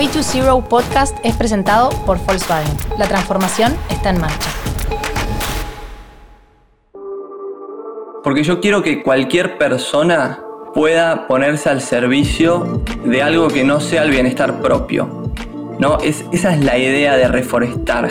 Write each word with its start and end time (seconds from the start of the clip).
Way 0.00 0.08
to 0.08 0.22
Zero 0.22 0.64
Podcast 0.66 1.18
es 1.24 1.36
presentado 1.36 1.90
por 2.06 2.16
Volkswagen. 2.24 2.74
La 2.96 3.06
transformación 3.06 3.76
está 3.90 4.08
en 4.08 4.18
marcha. 4.18 4.48
Porque 8.24 8.42
yo 8.42 8.62
quiero 8.62 8.82
que 8.82 9.02
cualquier 9.02 9.58
persona 9.58 10.42
pueda 10.72 11.26
ponerse 11.26 11.68
al 11.68 11.82
servicio 11.82 12.82
de 13.04 13.22
algo 13.22 13.48
que 13.48 13.62
no 13.62 13.78
sea 13.78 14.04
el 14.04 14.10
bienestar 14.10 14.62
propio. 14.62 15.34
¿no? 15.78 15.98
Es, 15.98 16.24
esa 16.32 16.54
es 16.54 16.64
la 16.64 16.78
idea 16.78 17.18
de 17.18 17.28
reforestar. 17.28 18.08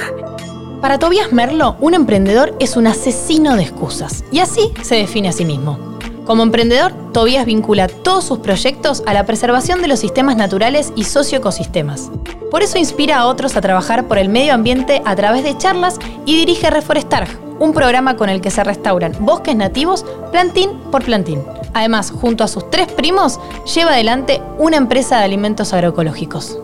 Para 0.81 0.99
Tobias 0.99 1.31
Merlo, 1.31 1.75
un 1.79 1.95
emprendedor 1.95 2.55
es 2.59 2.77
un 2.77 2.85
asesino 2.85 3.55
de 3.55 3.63
excusas. 3.63 4.23
Y 4.31 4.41
así 4.41 4.71
se 4.83 4.93
define 4.93 5.29
a 5.29 5.31
sí 5.31 5.43
mismo. 5.43 5.88
Como 6.29 6.43
emprendedor, 6.43 6.93
Tobias 7.11 7.43
vincula 7.47 7.87
todos 7.87 8.23
sus 8.23 8.37
proyectos 8.37 9.01
a 9.07 9.15
la 9.15 9.25
preservación 9.25 9.81
de 9.81 9.87
los 9.87 9.97
sistemas 9.97 10.37
naturales 10.37 10.93
y 10.95 11.05
socioecosistemas. 11.05 12.11
Por 12.51 12.61
eso 12.61 12.77
inspira 12.77 13.17
a 13.17 13.25
otros 13.25 13.57
a 13.57 13.61
trabajar 13.61 14.07
por 14.07 14.19
el 14.19 14.29
medio 14.29 14.53
ambiente 14.53 15.01
a 15.05 15.15
través 15.15 15.43
de 15.43 15.57
charlas 15.57 15.97
y 16.27 16.35
dirige 16.37 16.69
Reforestar, 16.69 17.27
un 17.57 17.73
programa 17.73 18.15
con 18.15 18.29
el 18.29 18.41
que 18.41 18.51
se 18.51 18.63
restauran 18.63 19.13
bosques 19.21 19.55
nativos 19.55 20.05
plantín 20.31 20.77
por 20.91 21.03
plantín. 21.03 21.41
Además, 21.73 22.11
junto 22.11 22.43
a 22.43 22.47
sus 22.47 22.69
tres 22.69 22.89
primos, 22.89 23.39
lleva 23.73 23.93
adelante 23.93 24.39
una 24.59 24.77
empresa 24.77 25.17
de 25.17 25.23
alimentos 25.23 25.73
agroecológicos. 25.73 26.59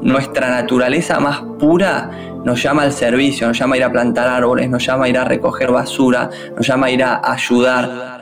Nuestra 0.00 0.48
naturaleza 0.48 1.18
más 1.18 1.40
pura 1.58 2.08
nos 2.44 2.62
llama 2.62 2.82
al 2.82 2.92
servicio, 2.92 3.48
nos 3.48 3.58
llama 3.58 3.74
a 3.74 3.78
ir 3.78 3.84
a 3.84 3.90
plantar 3.90 4.28
árboles, 4.28 4.70
nos 4.70 4.86
llama 4.86 5.06
a 5.06 5.08
ir 5.08 5.18
a 5.18 5.24
recoger 5.24 5.72
basura, 5.72 6.30
nos 6.56 6.64
llama 6.64 6.86
a 6.86 6.90
ir 6.92 7.02
a 7.02 7.32
ayudar. 7.32 8.17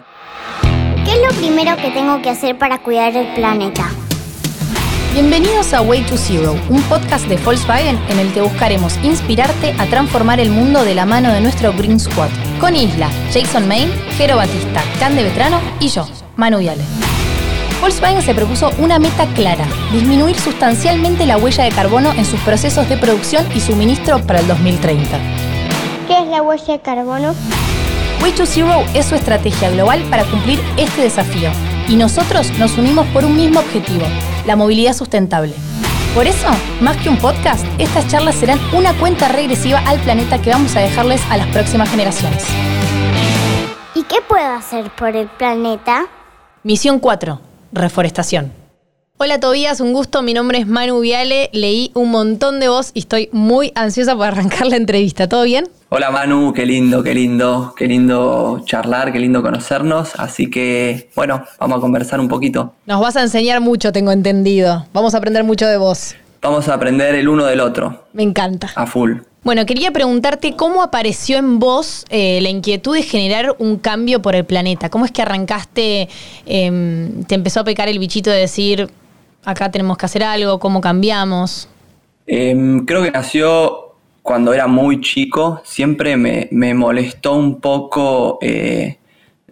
¿Qué 1.06 1.12
es 1.12 1.20
lo 1.22 1.38
primero 1.38 1.76
que 1.76 1.92
tengo 1.92 2.20
que 2.20 2.30
hacer 2.30 2.58
para 2.58 2.80
cuidar 2.80 3.16
el 3.16 3.32
planeta? 3.34 3.88
Bienvenidos 5.12 5.72
a 5.72 5.80
Way 5.80 6.02
to 6.02 6.16
Zero, 6.16 6.56
un 6.68 6.82
podcast 6.82 7.26
de 7.26 7.36
Volkswagen 7.36 7.96
en 8.08 8.18
el 8.18 8.32
que 8.32 8.40
buscaremos 8.40 8.96
inspirarte 9.04 9.72
a 9.78 9.86
transformar 9.86 10.40
el 10.40 10.50
mundo 10.50 10.84
de 10.84 10.96
la 10.96 11.06
mano 11.06 11.32
de 11.32 11.40
nuestro 11.40 11.72
Green 11.74 12.00
Squad. 12.00 12.28
Con 12.58 12.74
Isla, 12.74 13.08
Jason 13.32 13.68
Main, 13.68 13.88
Jero 14.18 14.34
Batista, 14.34 14.82
Cande 14.98 15.22
Vetrano 15.22 15.60
y 15.78 15.90
yo, 15.90 16.08
Manu 16.34 16.58
Viale. 16.58 16.82
Volkswagen 17.80 18.22
se 18.22 18.34
propuso 18.34 18.72
una 18.78 18.98
meta 18.98 19.26
clara, 19.26 19.64
disminuir 19.92 20.36
sustancialmente 20.36 21.24
la 21.24 21.36
huella 21.36 21.62
de 21.62 21.70
carbono 21.70 22.10
en 22.14 22.24
sus 22.24 22.40
procesos 22.40 22.88
de 22.88 22.96
producción 22.96 23.46
y 23.54 23.60
suministro 23.60 24.26
para 24.26 24.40
el 24.40 24.48
2030. 24.48 25.20
¿Qué 26.08 26.18
es 26.18 26.26
la 26.26 26.42
huella 26.42 26.72
de 26.72 26.80
carbono? 26.80 27.32
Way 28.26 28.34
to 28.34 28.44
Zero 28.44 28.82
es 28.92 29.06
su 29.06 29.14
estrategia 29.14 29.70
global 29.70 30.02
para 30.10 30.24
cumplir 30.24 30.58
este 30.76 31.02
desafío 31.02 31.48
y 31.88 31.94
nosotros 31.94 32.50
nos 32.58 32.76
unimos 32.76 33.06
por 33.12 33.24
un 33.24 33.36
mismo 33.36 33.60
objetivo, 33.60 34.04
la 34.44 34.56
movilidad 34.56 34.94
sustentable. 34.94 35.54
Por 36.12 36.26
eso, 36.26 36.48
más 36.80 36.96
que 36.96 37.08
un 37.08 37.18
podcast, 37.18 37.64
estas 37.78 38.08
charlas 38.08 38.34
serán 38.34 38.58
una 38.74 38.98
cuenta 38.98 39.28
regresiva 39.28 39.78
al 39.78 40.00
planeta 40.00 40.42
que 40.42 40.50
vamos 40.50 40.74
a 40.74 40.80
dejarles 40.80 41.22
a 41.30 41.36
las 41.36 41.46
próximas 41.52 41.88
generaciones. 41.88 42.44
¿Y 43.94 44.02
qué 44.02 44.16
puedo 44.26 44.54
hacer 44.54 44.90
por 44.96 45.14
el 45.14 45.28
planeta? 45.28 46.06
Misión 46.64 46.98
4. 46.98 47.40
Reforestación. 47.70 48.65
Hola 49.18 49.40
Tobías, 49.40 49.80
un 49.80 49.94
gusto. 49.94 50.20
Mi 50.20 50.34
nombre 50.34 50.58
es 50.58 50.66
Manu 50.66 51.00
Viale. 51.00 51.48
Leí 51.54 51.90
un 51.94 52.10
montón 52.10 52.60
de 52.60 52.68
vos 52.68 52.90
y 52.92 52.98
estoy 52.98 53.30
muy 53.32 53.72
ansiosa 53.74 54.14
por 54.14 54.26
arrancar 54.26 54.66
la 54.66 54.76
entrevista. 54.76 55.26
¿Todo 55.26 55.44
bien? 55.44 55.70
Hola 55.88 56.10
Manu, 56.10 56.52
qué 56.52 56.66
lindo, 56.66 57.02
qué 57.02 57.14
lindo, 57.14 57.72
qué 57.78 57.86
lindo 57.86 58.60
charlar, 58.66 59.14
qué 59.14 59.18
lindo 59.18 59.40
conocernos. 59.40 60.10
Así 60.18 60.50
que, 60.50 61.08
bueno, 61.16 61.42
vamos 61.58 61.78
a 61.78 61.80
conversar 61.80 62.20
un 62.20 62.28
poquito. 62.28 62.74
Nos 62.84 63.00
vas 63.00 63.16
a 63.16 63.22
enseñar 63.22 63.62
mucho, 63.62 63.90
tengo 63.90 64.12
entendido. 64.12 64.86
Vamos 64.92 65.14
a 65.14 65.18
aprender 65.18 65.44
mucho 65.44 65.66
de 65.66 65.78
vos. 65.78 66.14
Vamos 66.42 66.68
a 66.68 66.74
aprender 66.74 67.14
el 67.14 67.26
uno 67.26 67.46
del 67.46 67.60
otro. 67.60 68.04
Me 68.12 68.22
encanta. 68.22 68.70
A 68.74 68.86
full. 68.86 69.14
Bueno, 69.44 69.64
quería 69.64 69.92
preguntarte 69.92 70.56
cómo 70.56 70.82
apareció 70.82 71.38
en 71.38 71.58
vos 71.58 72.04
eh, 72.10 72.40
la 72.42 72.50
inquietud 72.50 72.94
de 72.94 73.02
generar 73.02 73.56
un 73.58 73.78
cambio 73.78 74.20
por 74.20 74.36
el 74.36 74.44
planeta. 74.44 74.90
¿Cómo 74.90 75.06
es 75.06 75.10
que 75.12 75.22
arrancaste, 75.22 76.10
em, 76.44 77.24
te 77.24 77.34
empezó 77.34 77.60
a 77.60 77.64
pecar 77.64 77.88
el 77.88 77.98
bichito 77.98 78.28
de 78.28 78.40
decir, 78.40 78.90
acá 79.46 79.70
tenemos 79.70 79.96
que 79.96 80.04
hacer 80.04 80.24
algo, 80.24 80.58
cómo 80.58 80.80
cambiamos? 80.82 81.68
Em, 82.26 82.84
creo 82.84 83.02
que 83.02 83.12
nació 83.12 83.94
cuando 84.20 84.52
era 84.52 84.66
muy 84.66 85.00
chico. 85.00 85.62
Siempre 85.64 86.16
me, 86.16 86.74
molestó 86.74 87.34
un 87.34 87.60
poco 87.60 88.38
eh, 88.42 88.98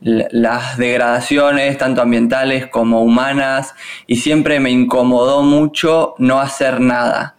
las 0.01 0.77
degradaciones, 0.77 1.79
tanto 1.79 2.03
ambientales 2.03 2.67
como 2.67 3.03
humanas, 3.03 3.75
y 4.09 4.17
siempre 4.17 4.59
me 4.59 4.71
incomodó 4.71 5.43
mucho 5.43 6.15
no 6.19 6.41
hacer 6.41 6.81
nada. 6.81 7.37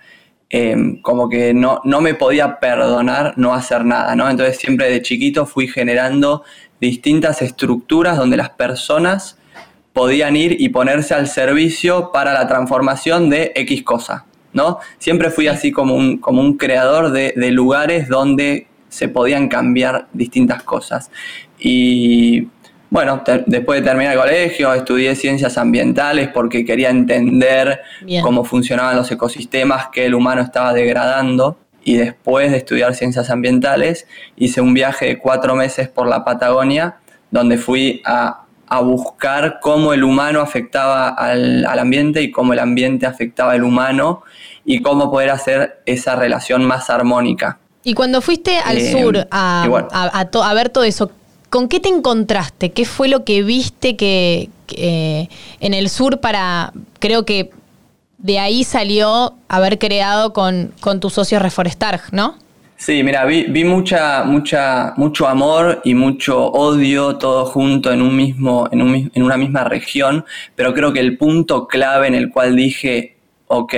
Em, 0.49 1.01
como 1.01 1.27
que 1.27 1.53
no, 1.53 1.81
no 1.83 1.99
me 1.99 2.13
podía 2.13 2.59
perdonar 2.61 3.33
no 3.35 3.53
hacer 3.53 3.83
nada, 3.83 4.15
¿no? 4.15 4.29
Entonces 4.29 4.57
siempre 4.57 4.89
de 4.89 5.01
chiquito 5.01 5.45
fui 5.45 5.67
generando 5.67 6.43
distintas 6.79 7.41
estructuras 7.41 8.17
donde 8.17 8.37
las 8.37 8.51
personas 8.51 9.37
podían 9.95 10.35
ir 10.35 10.57
y 10.59 10.67
ponerse 10.69 11.13
al 11.13 11.29
servicio 11.29 12.11
para 12.11 12.33
la 12.33 12.49
transformación 12.49 13.29
de 13.29 13.53
X 13.55 13.81
cosa, 13.83 14.25
¿no? 14.51 14.79
Siempre 14.97 15.29
fui 15.29 15.47
así 15.47 15.71
como 15.71 15.95
un, 15.95 16.17
como 16.17 16.41
un 16.41 16.57
creador 16.57 17.11
de, 17.11 17.33
lugares 17.51 18.09
donde 18.09 18.67
se 18.89 19.07
podían 19.07 19.47
cambiar 19.47 20.07
distintas 20.11 20.63
cosas. 20.63 21.09
Y 21.57 22.49
bueno, 22.89 23.23
después 23.45 23.79
de 23.79 23.87
terminar 23.87 24.11
el 24.15 24.19
colegio, 24.19 24.73
estudié 24.73 25.15
ciencias 25.15 25.57
ambientales 25.57 26.27
porque 26.27 26.65
quería 26.65 26.89
entender 26.89 27.79
cómo 28.21 28.43
funcionaban 28.43 28.97
los 28.97 29.09
ecosistemas 29.09 29.87
que 29.93 30.05
el 30.07 30.13
humano 30.13 30.41
estaba 30.41 30.73
degradando. 30.73 31.57
Y 31.85 31.95
después 31.95 32.51
de 32.51 32.57
estudiar 32.57 32.95
ciencias 32.95 33.29
ambientales, 33.29 34.07
hice 34.35 34.59
un 34.59 34.73
viaje 34.73 35.05
de 35.05 35.17
cuatro 35.19 35.55
meses 35.55 35.87
por 35.87 36.05
la 36.05 36.25
Patagonia, 36.25 36.97
donde 37.31 37.57
fui 37.57 38.01
a 38.03 38.44
a 38.67 38.81
buscar 38.81 39.59
cómo 39.61 39.93
el 39.93 40.03
humano 40.03 40.41
afectaba 40.41 41.09
al, 41.09 41.65
ambiente 41.65 42.21
y 42.21 42.31
cómo 42.31 42.53
el 42.53 42.59
ambiente 42.59 43.05
afectaba 43.05 43.53
al 43.53 43.63
humano 43.63 44.23
y 44.63 44.81
cómo 44.81 45.11
poder 45.11 45.29
hacer 45.29 45.81
esa 45.85 46.15
relación 46.15 46.65
más 46.65 46.89
armónica. 46.89 47.59
Y 47.83 47.93
cuando 47.93 48.21
fuiste 48.21 48.57
al 48.57 48.77
eh, 48.77 48.91
sur 48.91 49.27
a, 49.29 49.63
a, 49.91 50.53
ver 50.53 50.69
todo 50.69 50.83
eso, 50.83 51.11
¿con 51.49 51.67
qué 51.67 51.79
te 51.79 51.89
encontraste? 51.89 52.71
¿Qué 52.71 52.85
fue 52.85 53.07
lo 53.07 53.23
que 53.23 53.43
viste 53.43 53.95
que, 53.95 54.49
en 54.67 55.73
el 55.73 55.89
sur 55.89 56.19
para, 56.19 56.73
creo 56.99 57.25
que 57.25 57.51
de 58.17 58.39
ahí 58.39 58.63
salió 58.63 59.35
haber 59.47 59.77
creado 59.77 60.33
con, 60.33 60.73
con 60.79 60.99
tus 60.99 61.13
socios 61.13 61.41
Reforestar, 61.41 62.01
¿no? 62.11 62.37
Sí, 62.77 63.03
mira, 63.03 63.23
vi, 63.25 63.63
mucha, 63.63 64.25
mucha, 64.25 64.93
mucho 64.97 65.27
amor 65.27 65.81
y 65.85 65.95
mucho 65.95 66.45
odio 66.45 67.17
todo 67.17 67.45
junto 67.45 67.91
en 67.91 68.01
un 68.01 68.15
mismo, 68.15 68.67
en, 68.69 68.81
un, 68.81 69.11
en 69.13 69.23
una 69.23 69.37
misma 69.37 69.63
región, 69.63 70.25
pero 70.55 70.73
creo 70.73 70.91
que 70.91 70.99
el 70.99 71.17
punto 71.17 71.67
clave 71.67 72.07
en 72.07 72.15
el 72.15 72.29
cual 72.29 72.55
dije, 72.55 73.15
ok, 73.47 73.73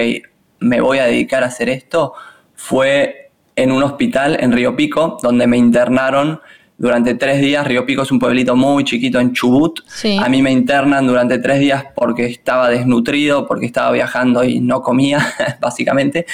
me 0.60 0.82
voy 0.82 0.98
a 0.98 1.06
dedicar 1.06 1.44
a 1.44 1.48
hacer 1.48 1.70
esto, 1.70 2.14
fue 2.56 3.30
en 3.56 3.72
un 3.72 3.84
hospital 3.84 4.38
en 4.40 4.52
Río 4.52 4.76
Pico, 4.76 5.20
donde 5.22 5.46
me 5.46 5.58
internaron 5.58 6.42
durante 6.78 7.16
tres 7.16 7.42
días. 7.42 7.66
Río 7.66 7.86
Pico 7.86 8.04
es 8.04 8.12
un 8.12 8.20
pueblito 8.20 8.56
muy 8.56 8.84
chiquito 8.84 9.20
en 9.20 9.34
Chubut. 9.34 9.82
A 10.20 10.30
mí 10.30 10.42
me 10.42 10.52
internan 10.52 11.08
durante 11.08 11.40
tres 11.40 11.60
días 11.60 11.86
porque 11.96 12.26
estaba 12.26 12.70
desnutrido, 12.70 13.48
porque 13.48 13.66
estaba 13.66 13.92
viajando 13.92 14.44
y 14.44 14.60
no 14.60 14.82
comía, 14.82 15.20
básicamente. 15.60 16.26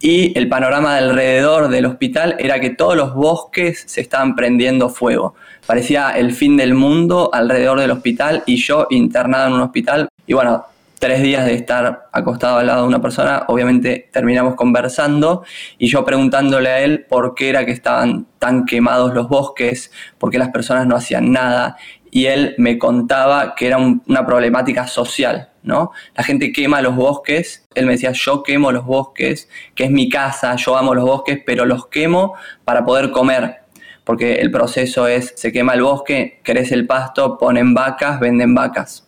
Y 0.00 0.36
el 0.38 0.48
panorama 0.48 0.96
alrededor 0.96 1.68
del 1.68 1.86
hospital 1.86 2.36
era 2.38 2.58
que 2.60 2.70
todos 2.70 2.96
los 2.96 3.14
bosques 3.14 3.84
se 3.86 4.00
estaban 4.00 4.34
prendiendo 4.34 4.88
fuego. 4.88 5.34
Parecía 5.66 6.10
el 6.10 6.32
fin 6.32 6.56
del 6.56 6.74
mundo 6.74 7.30
alrededor 7.32 7.80
del 7.80 7.90
hospital 7.90 8.42
y 8.46 8.56
yo 8.56 8.86
internado 8.90 9.48
en 9.48 9.52
un 9.54 9.60
hospital. 9.60 10.08
Y 10.26 10.32
bueno, 10.32 10.64
tres 11.00 11.22
días 11.22 11.46
de 11.46 11.54
estar 11.54 12.08
acostado 12.12 12.58
al 12.58 12.66
lado 12.66 12.82
de 12.82 12.88
una 12.88 13.00
persona, 13.00 13.44
obviamente 13.48 14.10
terminamos 14.12 14.54
conversando 14.54 15.42
y 15.78 15.88
yo 15.88 16.04
preguntándole 16.04 16.68
a 16.68 16.80
él 16.80 17.06
por 17.08 17.34
qué 17.34 17.48
era 17.48 17.64
que 17.64 17.72
estaban 17.72 18.26
tan 18.38 18.66
quemados 18.66 19.14
los 19.14 19.28
bosques, 19.28 19.90
por 20.18 20.30
qué 20.30 20.38
las 20.38 20.50
personas 20.50 20.86
no 20.86 20.94
hacían 20.94 21.32
nada 21.32 21.78
y 22.10 22.26
él 22.26 22.54
me 22.58 22.78
contaba 22.78 23.54
que 23.54 23.68
era 23.68 23.78
una 23.78 24.26
problemática 24.26 24.86
social, 24.86 25.48
¿no? 25.62 25.92
La 26.14 26.22
gente 26.22 26.52
quema 26.52 26.82
los 26.82 26.94
bosques, 26.94 27.66
él 27.74 27.86
me 27.86 27.92
decía, 27.92 28.12
yo 28.12 28.42
quemo 28.42 28.70
los 28.70 28.84
bosques, 28.84 29.48
que 29.74 29.84
es 29.84 29.90
mi 29.90 30.10
casa, 30.10 30.54
yo 30.56 30.76
amo 30.76 30.94
los 30.94 31.06
bosques, 31.06 31.40
pero 31.46 31.64
los 31.64 31.86
quemo 31.86 32.34
para 32.64 32.84
poder 32.84 33.10
comer, 33.10 33.60
porque 34.04 34.34
el 34.34 34.50
proceso 34.50 35.08
es, 35.08 35.32
se 35.34 35.50
quema 35.50 35.72
el 35.72 35.82
bosque, 35.82 36.40
crece 36.42 36.74
el 36.74 36.86
pasto, 36.86 37.38
ponen 37.38 37.72
vacas, 37.72 38.20
venden 38.20 38.54
vacas. 38.54 39.06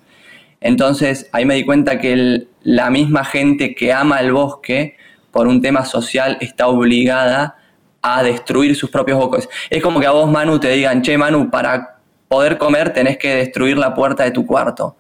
Entonces 0.62 1.28
ahí 1.32 1.44
me 1.44 1.54
di 1.54 1.64
cuenta 1.64 1.98
que 1.98 2.46
la 2.62 2.90
misma 2.90 3.24
gente 3.24 3.74
que 3.74 3.92
ama 3.92 4.20
el 4.20 4.32
bosque 4.32 4.96
por 5.30 5.46
un 5.46 5.60
tema 5.60 5.84
social 5.84 6.38
está 6.40 6.68
obligada 6.68 7.56
a 8.02 8.22
destruir 8.22 8.76
sus 8.76 8.90
propios 8.90 9.18
bosques. 9.18 9.48
Es 9.70 9.82
como 9.82 10.00
que 10.00 10.06
a 10.06 10.10
vos, 10.10 10.30
Manu, 10.30 10.58
te 10.58 10.70
digan, 10.70 11.02
che, 11.02 11.16
Manu, 11.16 11.50
para 11.50 11.98
poder 12.28 12.58
comer 12.58 12.92
tenés 12.92 13.18
que 13.18 13.36
destruir 13.36 13.76
la 13.76 13.94
puerta 13.94 14.24
de 14.24 14.30
tu 14.30 14.46
cuarto. 14.46 14.96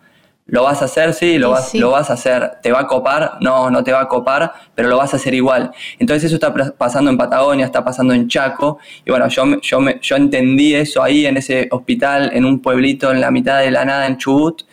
¿Lo 0.46 0.64
vas 0.64 0.82
a 0.82 0.86
hacer? 0.86 1.14
Sí, 1.14 1.38
lo, 1.38 1.50
vas, 1.50 1.72
lo 1.74 1.90
vas 1.92 2.10
a 2.10 2.14
hacer. 2.14 2.58
¿Te 2.62 2.72
va 2.72 2.80
a 2.80 2.86
copar? 2.86 3.38
No, 3.40 3.70
no 3.70 3.84
te 3.84 3.92
va 3.92 4.02
a 4.02 4.08
copar, 4.08 4.52
pero 4.74 4.88
lo 4.88 4.98
vas 4.98 5.14
a 5.14 5.16
hacer 5.16 5.32
igual. 5.34 5.70
Entonces 5.98 6.24
eso 6.24 6.34
está 6.34 6.52
pasando 6.76 7.10
en 7.10 7.16
Patagonia, 7.16 7.64
está 7.64 7.84
pasando 7.84 8.12
en 8.12 8.28
Chaco. 8.28 8.78
Y 9.04 9.10
bueno, 9.10 9.28
yo, 9.28 9.60
yo, 9.60 9.78
yo 10.00 10.16
entendí 10.16 10.74
eso 10.74 11.02
ahí 11.02 11.26
en 11.26 11.36
ese 11.36 11.68
hospital, 11.70 12.32
en 12.34 12.44
un 12.44 12.60
pueblito 12.60 13.12
en 13.12 13.20
la 13.20 13.30
mitad 13.30 13.60
de 13.60 13.70
la 13.70 13.84
nada 13.84 14.06
en 14.06 14.18
Chubut. 14.18 14.64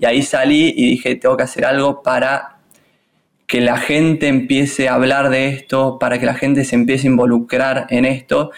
Y 0.00 0.06
ahí 0.06 0.22
salí 0.22 0.72
y 0.76 0.90
dije, 0.90 1.16
tengo 1.16 1.36
que 1.36 1.42
hacer 1.42 1.64
algo 1.64 2.02
para 2.02 2.58
que 3.46 3.60
la 3.60 3.78
gente 3.78 4.28
empiece 4.28 4.88
a 4.88 4.94
hablar 4.94 5.30
de 5.30 5.48
esto, 5.48 5.98
para 5.98 6.18
que 6.18 6.26
la 6.26 6.34
gente 6.34 6.64
se 6.64 6.76
empiece 6.76 7.08
a 7.08 7.10
involucrar 7.10 7.86
en 7.90 8.04
esto 8.04 8.52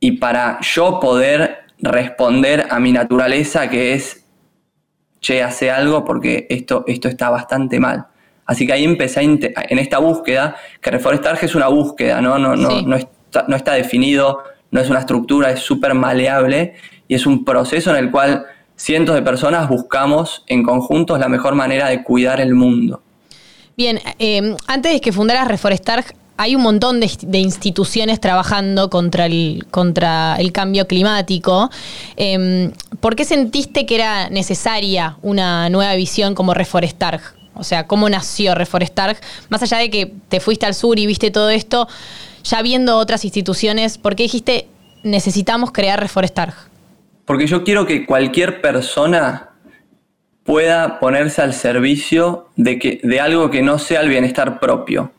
y 0.00 0.12
para 0.12 0.58
yo 0.60 1.00
poder 1.00 1.58
responder 1.78 2.66
a 2.70 2.80
mi 2.80 2.92
naturaleza 2.92 3.70
que 3.70 3.94
es 3.94 4.24
che, 5.20 5.42
hace 5.42 5.70
algo 5.70 6.04
porque 6.04 6.46
esto, 6.50 6.84
esto 6.86 7.08
está 7.08 7.30
bastante 7.30 7.80
mal. 7.80 8.06
Así 8.44 8.66
que 8.66 8.72
ahí 8.72 8.84
empecé 8.84 9.22
en 9.22 9.78
esta 9.78 9.98
búsqueda, 9.98 10.56
que 10.80 10.90
reforestarge 10.90 11.46
es 11.46 11.54
una 11.54 11.68
búsqueda, 11.68 12.20
¿no? 12.20 12.38
No, 12.38 12.56
no, 12.56 12.82
no, 12.82 12.96
está, 12.96 13.44
no 13.46 13.56
está 13.56 13.74
definido, 13.74 14.42
no 14.70 14.80
es 14.80 14.88
una 14.88 15.00
estructura, 15.00 15.50
es 15.50 15.60
súper 15.60 15.94
maleable 15.94 16.74
y 17.06 17.14
es 17.14 17.26
un 17.26 17.44
proceso 17.44 17.90
en 17.90 17.96
el 17.96 18.10
cual 18.10 18.46
cientos 18.78 19.14
de 19.14 19.22
personas 19.22 19.68
buscamos 19.68 20.44
en 20.46 20.62
conjunto 20.62 21.18
la 21.18 21.28
mejor 21.28 21.54
manera 21.54 21.88
de 21.88 22.02
cuidar 22.02 22.40
el 22.40 22.54
mundo. 22.54 23.02
Bien, 23.76 24.00
eh, 24.18 24.56
antes 24.66 24.92
de 24.92 25.00
que 25.00 25.12
fundaras 25.12 25.46
Reforestar, 25.46 26.04
hay 26.38 26.54
un 26.54 26.62
montón 26.62 27.00
de, 27.00 27.38
instituciones 27.38 28.20
trabajando 28.20 28.88
contra 28.90 29.26
el, 29.26 29.66
contra 29.70 30.36
el 30.36 30.52
cambio 30.52 30.86
climático. 30.86 31.68
Em, 32.16 32.72
¿Por 33.00 33.16
qué 33.16 33.24
sentiste 33.24 33.86
que 33.86 33.96
era 33.96 34.30
necesaria 34.30 35.16
una 35.22 35.68
nueva 35.68 35.94
visión 35.96 36.36
como 36.36 36.54
Reforestar? 36.54 37.20
O 37.54 37.64
sea, 37.64 37.88
¿cómo 37.88 38.08
nació 38.08 38.54
Reforestar? 38.54 39.16
Más 39.48 39.62
allá 39.62 39.78
de 39.78 39.90
que 39.90 40.12
te 40.28 40.38
fuiste 40.38 40.64
al 40.64 40.74
sur 40.74 40.96
y 40.98 41.06
viste 41.06 41.32
todo 41.32 41.50
esto, 41.50 41.88
ya 42.44 42.62
viendo 42.62 42.96
otras 42.98 43.24
instituciones, 43.24 43.98
¿por 43.98 44.14
qué 44.14 44.22
dijiste 44.22 44.68
necesitamos 45.02 45.72
crear 45.72 46.00
Reforestar? 46.00 46.67
Porque 47.28 47.46
yo 47.46 47.62
quiero 47.62 47.84
que 47.84 48.06
cualquier 48.06 48.62
persona 48.62 49.50
pueda 50.44 50.98
ponerse 50.98 51.42
al 51.42 51.52
servicio 51.52 52.48
de, 52.56 52.78
que, 52.78 53.00
de 53.02 53.20
algo 53.20 53.50
que 53.50 53.60
no 53.60 53.78
sea 53.78 54.00
el 54.00 54.08
bienestar 54.08 54.58
propio. 54.58 55.12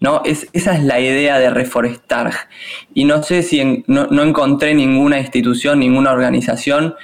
¿no? 0.00 0.22
Es, 0.24 0.48
esa 0.54 0.74
es 0.74 0.82
la 0.82 0.98
idea 0.98 1.38
de 1.38 1.50
reforestar. 1.50 2.32
Y 2.94 3.04
no 3.04 3.22
sé 3.22 3.42
si 3.42 3.84
no, 3.86 4.22
encontré 4.22 4.74
ninguna 4.74 5.18
institución, 5.18 5.80
ninguna 5.80 6.12
organización 6.12 6.94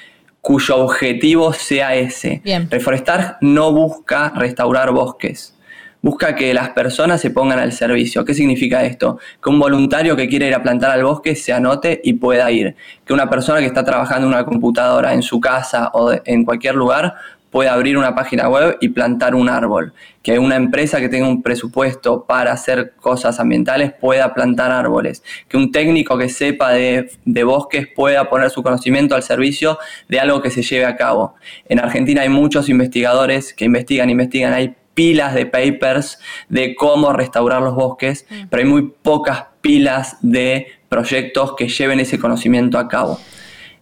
cuyo 0.40 0.78
objetivo 0.78 1.52
sea 1.52 1.94
ese. 1.94 2.40
Reforestar 2.70 3.36
no 3.42 3.70
busca 3.70 4.32
restaurar 4.34 4.92
bosques. 4.92 5.57
Busca 6.00 6.36
que 6.36 6.54
las 6.54 6.70
personas 6.70 7.20
se 7.20 7.30
pongan 7.30 7.58
al 7.58 7.72
servicio. 7.72 8.24
¿Qué 8.24 8.32
significa 8.32 8.84
esto? 8.84 9.18
Que 9.42 9.50
un 9.50 9.58
voluntario 9.58 10.14
que 10.14 10.28
quiere 10.28 10.46
ir 10.46 10.54
a 10.54 10.62
plantar 10.62 10.92
al 10.92 11.02
bosque 11.02 11.34
se 11.34 11.52
anote 11.52 12.00
y 12.04 12.12
pueda 12.14 12.50
ir. 12.52 12.76
Que 13.04 13.12
una 13.12 13.28
persona 13.28 13.58
que 13.58 13.66
está 13.66 13.84
trabajando 13.84 14.28
en 14.28 14.34
una 14.34 14.44
computadora 14.44 15.12
en 15.12 15.22
su 15.22 15.40
casa 15.40 15.90
o 15.92 16.12
en 16.24 16.44
cualquier 16.44 16.76
lugar 16.76 17.14
puede 17.50 17.68
abrir 17.68 17.96
una 17.96 18.14
página 18.14 18.48
web 18.48 18.76
y 18.80 18.90
plantar 18.90 19.34
un 19.34 19.48
árbol. 19.48 19.92
Que 20.22 20.38
una 20.38 20.56
empresa 20.56 21.00
que 21.00 21.08
tenga 21.08 21.26
un 21.26 21.42
presupuesto 21.42 22.24
para 22.24 22.52
hacer 22.52 22.94
cosas 23.00 23.40
ambientales 23.40 23.92
pueda 23.92 24.34
plantar 24.34 24.70
árboles. 24.70 25.22
Que 25.48 25.56
un 25.56 25.72
técnico 25.72 26.16
que 26.18 26.28
sepa 26.28 26.70
de, 26.72 27.10
bosques 27.44 27.88
pueda 27.94 28.28
poner 28.28 28.50
su 28.50 28.62
conocimiento 28.62 29.14
al 29.14 29.22
servicio 29.22 29.78
de 30.08 30.20
algo 30.20 30.42
que 30.42 30.50
se 30.50 30.62
lleve 30.62 30.84
a 30.84 30.96
cabo. 30.96 31.34
En 31.68 31.80
Argentina 31.80 32.22
hay 32.22 32.28
muchos 32.28 32.68
investigadores 32.68 33.52
que 33.54 33.64
investigan, 33.64 34.10
investigan, 34.10 34.52
hay 34.52 34.76
pilas 34.98 35.32
de 35.32 35.46
papers 35.46 36.18
de 36.48 36.74
cómo 36.74 37.12
restaurar 37.12 37.62
los 37.62 37.76
bosques, 37.76 38.26
mm. 38.28 38.48
pero 38.50 38.64
hay 38.64 38.68
muy 38.68 38.92
pocas 39.00 39.44
pilas 39.60 40.16
de 40.22 40.66
proyectos 40.88 41.54
que 41.54 41.68
lleven 41.68 42.00
ese 42.00 42.18
conocimiento 42.18 42.80
a 42.80 42.88
cabo. 42.88 43.20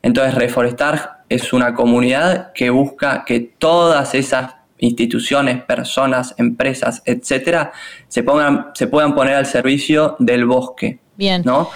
Entonces, 0.03 0.35
reforestar 0.35 1.23
es 1.31 1.55
una 1.55 1.75
comunidad 1.75 2.53
que 2.53 2.69
busca 2.69 3.25
que 3.25 3.41
todas 3.41 4.15
esas 4.15 4.57
instituciones, 4.77 5.63
personas, 5.63 6.35
empresas, 6.37 7.03
etcétera, 7.07 7.73
se, 8.09 8.23
pongan, 8.23 8.73
se 8.75 8.87
puedan 8.87 9.15
poner 9.15 9.37
al 9.37 9.47
servicio 9.47 10.17
del 10.19 10.45
bosque. 10.45 10.99
Bien. 11.17 11.41
¿no? 11.47 11.71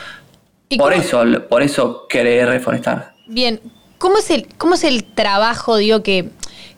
Por 0.76 0.93
eso, 0.93 1.25
por 1.48 1.62
eso 1.62 2.06
querer 2.10 2.46
reforestar. 2.50 3.14
Bien. 3.26 3.58
¿Cómo 3.96 4.19
es 4.19 4.31
el, 4.31 4.48
cómo 4.58 4.75
es 4.75 4.84
el 4.84 5.02
trabajo, 5.04 5.76
digo, 5.76 6.02
que, 6.02 6.28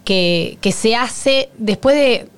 que, 0.05 0.59
se 0.73 0.97
hace 0.97 1.51
después 1.59 1.97
de, 1.97 2.29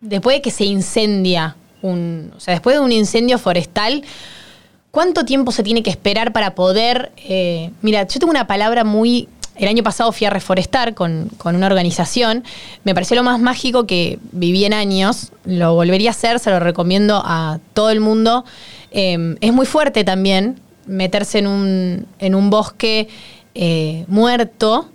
después 0.00 0.36
de 0.36 0.42
que 0.42 0.50
se 0.50 0.64
incendia 0.64 1.56
un. 1.82 2.32
O 2.36 2.40
sea, 2.40 2.54
después 2.54 2.76
de 2.76 2.80
un 2.80 2.92
incendio 2.92 3.38
forestal? 3.38 4.02
¿Cuánto 4.90 5.24
tiempo 5.24 5.52
se 5.52 5.62
tiene 5.62 5.82
que 5.82 5.90
esperar 5.90 6.32
para 6.32 6.54
poder... 6.54 7.12
Eh, 7.18 7.70
mira, 7.82 8.06
yo 8.06 8.18
tengo 8.18 8.30
una 8.30 8.46
palabra 8.46 8.84
muy 8.84 9.28
el 9.58 9.66
año 9.66 9.82
pasado 9.82 10.12
fui 10.12 10.26
a 10.26 10.30
reforestar 10.30 10.94
con, 10.94 11.30
una 11.44 11.66
organización. 11.66 12.44
Me 12.84 12.94
pareció 12.94 13.16
lo 13.16 13.24
más 13.24 13.40
mágico 13.40 13.86
que 13.86 14.18
viví 14.30 14.64
en 14.64 14.72
años. 14.72 15.32
Lo 15.44 15.74
volvería 15.74 16.10
a 16.10 16.12
hacer, 16.12 16.38
se 16.38 16.50
lo 16.50 16.60
recomiendo 16.60 17.20
a 17.24 17.58
todo 17.74 17.90
el 17.90 18.00
mundo. 18.00 18.44
Em, 18.92 19.36
es 19.40 19.52
muy 19.52 19.66
fuerte 19.66 20.04
también 20.04 20.60
meterse 20.86 21.38
en 21.38 21.48
un, 21.48 22.06
en 22.20 22.34
un 22.36 22.50
bosque 22.50 23.08
eh, 23.54 24.04
muerto. 24.06 24.88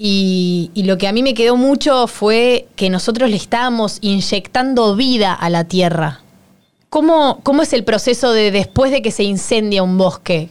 Y, 0.00 0.70
lo 0.76 0.96
que 0.96 1.08
a 1.08 1.12
mí 1.12 1.22
me 1.24 1.34
quedó 1.34 1.56
mucho 1.56 2.06
fue 2.06 2.68
que 2.76 2.88
nosotros 2.88 3.30
le 3.30 3.36
estábamos 3.36 3.98
inyectando 4.00 4.94
vida 4.94 5.34
a 5.34 5.50
la 5.50 5.64
tierra. 5.64 6.20
¿Cómo, 6.88 7.40
¿Cómo 7.42 7.62
es 7.62 7.72
el 7.72 7.82
proceso 7.84 8.32
de 8.32 8.50
después 8.50 8.92
de 8.92 9.02
que 9.02 9.10
se 9.10 9.24
incendia 9.24 9.82
un 9.82 9.98
bosque? 9.98 10.50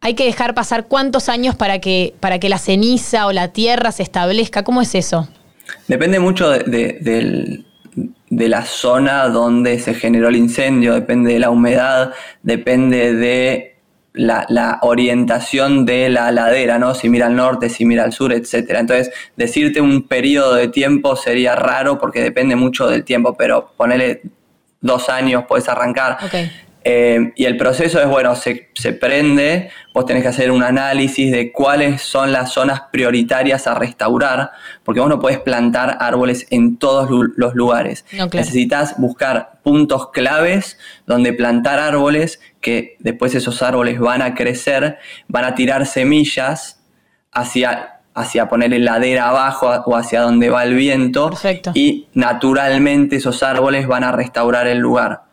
hay 0.00 0.14
que 0.14 0.24
dejar 0.24 0.54
pasar 0.54 0.86
cuántos 0.86 1.28
años 1.28 1.56
para 1.56 1.80
que, 1.80 2.14
para 2.20 2.38
que 2.38 2.48
la 2.48 2.58
ceniza 2.58 3.26
o 3.26 3.32
la 3.32 3.48
tierra 3.48 3.90
se 3.90 4.04
establezca. 4.04 4.62
¿Cómo 4.62 4.80
es 4.80 4.94
eso? 4.94 5.28
Depende 5.88 6.20
mucho 6.20 6.50
de, 6.50 7.64
la 8.30 8.64
zona 8.64 9.28
donde 9.28 9.80
se 9.80 9.94
generó 9.94 10.28
el 10.28 10.36
incendio, 10.36 10.94
depende 10.94 11.32
de 11.32 11.40
la 11.40 11.50
humedad, 11.50 12.12
depende 12.42 13.14
de 13.14 13.75
la, 14.16 14.78
orientación 14.82 15.84
de 15.86 16.08
la 16.08 16.30
ladera, 16.32 16.78
¿no? 16.78 16.94
Si 16.94 17.08
mira 17.08 17.26
al 17.26 17.36
norte, 17.36 17.68
si 17.68 17.84
mira 17.84 18.04
al 18.04 18.12
sur, 18.12 18.32
etc. 18.32 18.54
Entonces, 18.70 19.10
decirte 19.36 19.80
un 19.80 20.08
periodo 20.08 20.54
de 20.54 20.68
tiempo 20.68 21.16
sería 21.16 21.54
raro 21.54 21.98
porque 21.98 22.22
depende 22.22 22.56
mucho 22.56 22.88
del 22.88 23.04
tiempo, 23.04 23.36
pero 23.36 23.72
ponele 23.76 24.22
dos 24.80 25.08
años, 25.08 25.44
puedes 25.48 25.68
arrancar. 25.68 26.18
Eh, 26.88 27.32
y 27.34 27.46
el 27.46 27.56
proceso 27.56 28.00
es, 28.00 28.06
bueno, 28.06 28.36
se, 28.36 28.92
prende, 28.92 29.70
vos 29.92 30.06
tenés 30.06 30.22
que 30.22 30.28
hacer 30.28 30.52
un 30.52 30.62
análisis 30.62 31.32
de 31.32 31.50
cuáles 31.50 32.00
son 32.00 32.30
las 32.30 32.52
zonas 32.52 32.82
prioritarias 32.92 33.66
a 33.66 33.74
restaurar, 33.74 34.52
porque 34.84 35.00
vos 35.00 35.08
no 35.08 35.18
podés 35.18 35.40
plantar 35.40 35.96
árboles 35.98 36.46
en 36.50 36.76
todos 36.76 37.10
los 37.10 37.56
lugares. 37.56 38.04
Necesitas 38.32 39.00
buscar 39.00 39.58
puntos 39.64 40.12
claves 40.12 40.78
donde 41.08 41.32
plantar 41.32 41.80
árboles, 41.80 42.38
que 42.60 42.94
después 43.00 43.34
esos 43.34 43.64
árboles 43.64 43.98
van 43.98 44.22
a 44.22 44.36
crecer, 44.36 44.98
van 45.26 45.44
a 45.44 45.56
tirar 45.56 45.86
semillas 45.86 46.84
hacia 47.32 47.94
hacia 48.14 48.48
poner 48.48 48.72
el 48.72 48.86
ladera 48.86 49.28
abajo 49.28 49.68
o 49.84 49.94
hacia 49.94 50.22
donde 50.22 50.48
va 50.48 50.64
el 50.64 50.74
viento 50.74 51.30
y 51.74 52.06
naturalmente 52.14 53.16
esos 53.16 53.42
árboles 53.42 53.86
van 53.86 54.04
a 54.04 54.12
restaurar 54.12 54.68
el 54.68 54.78
lugar. 54.78 55.25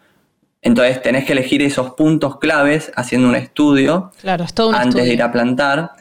Entonces 0.63 1.01
tenés 1.01 1.25
que 1.25 1.33
elegir 1.33 1.61
esos 1.61 1.91
puntos 1.91 2.39
claves 2.39 2.91
haciendo 2.95 3.27
un 3.27 3.35
estudio 3.35 4.11
claro, 4.21 4.45
es 4.45 4.53
todo 4.53 4.69
un 4.69 4.75
antes 4.75 5.05
de 5.05 5.13
ir 5.13 5.21
a 5.21 5.31
plantar. 5.31 5.91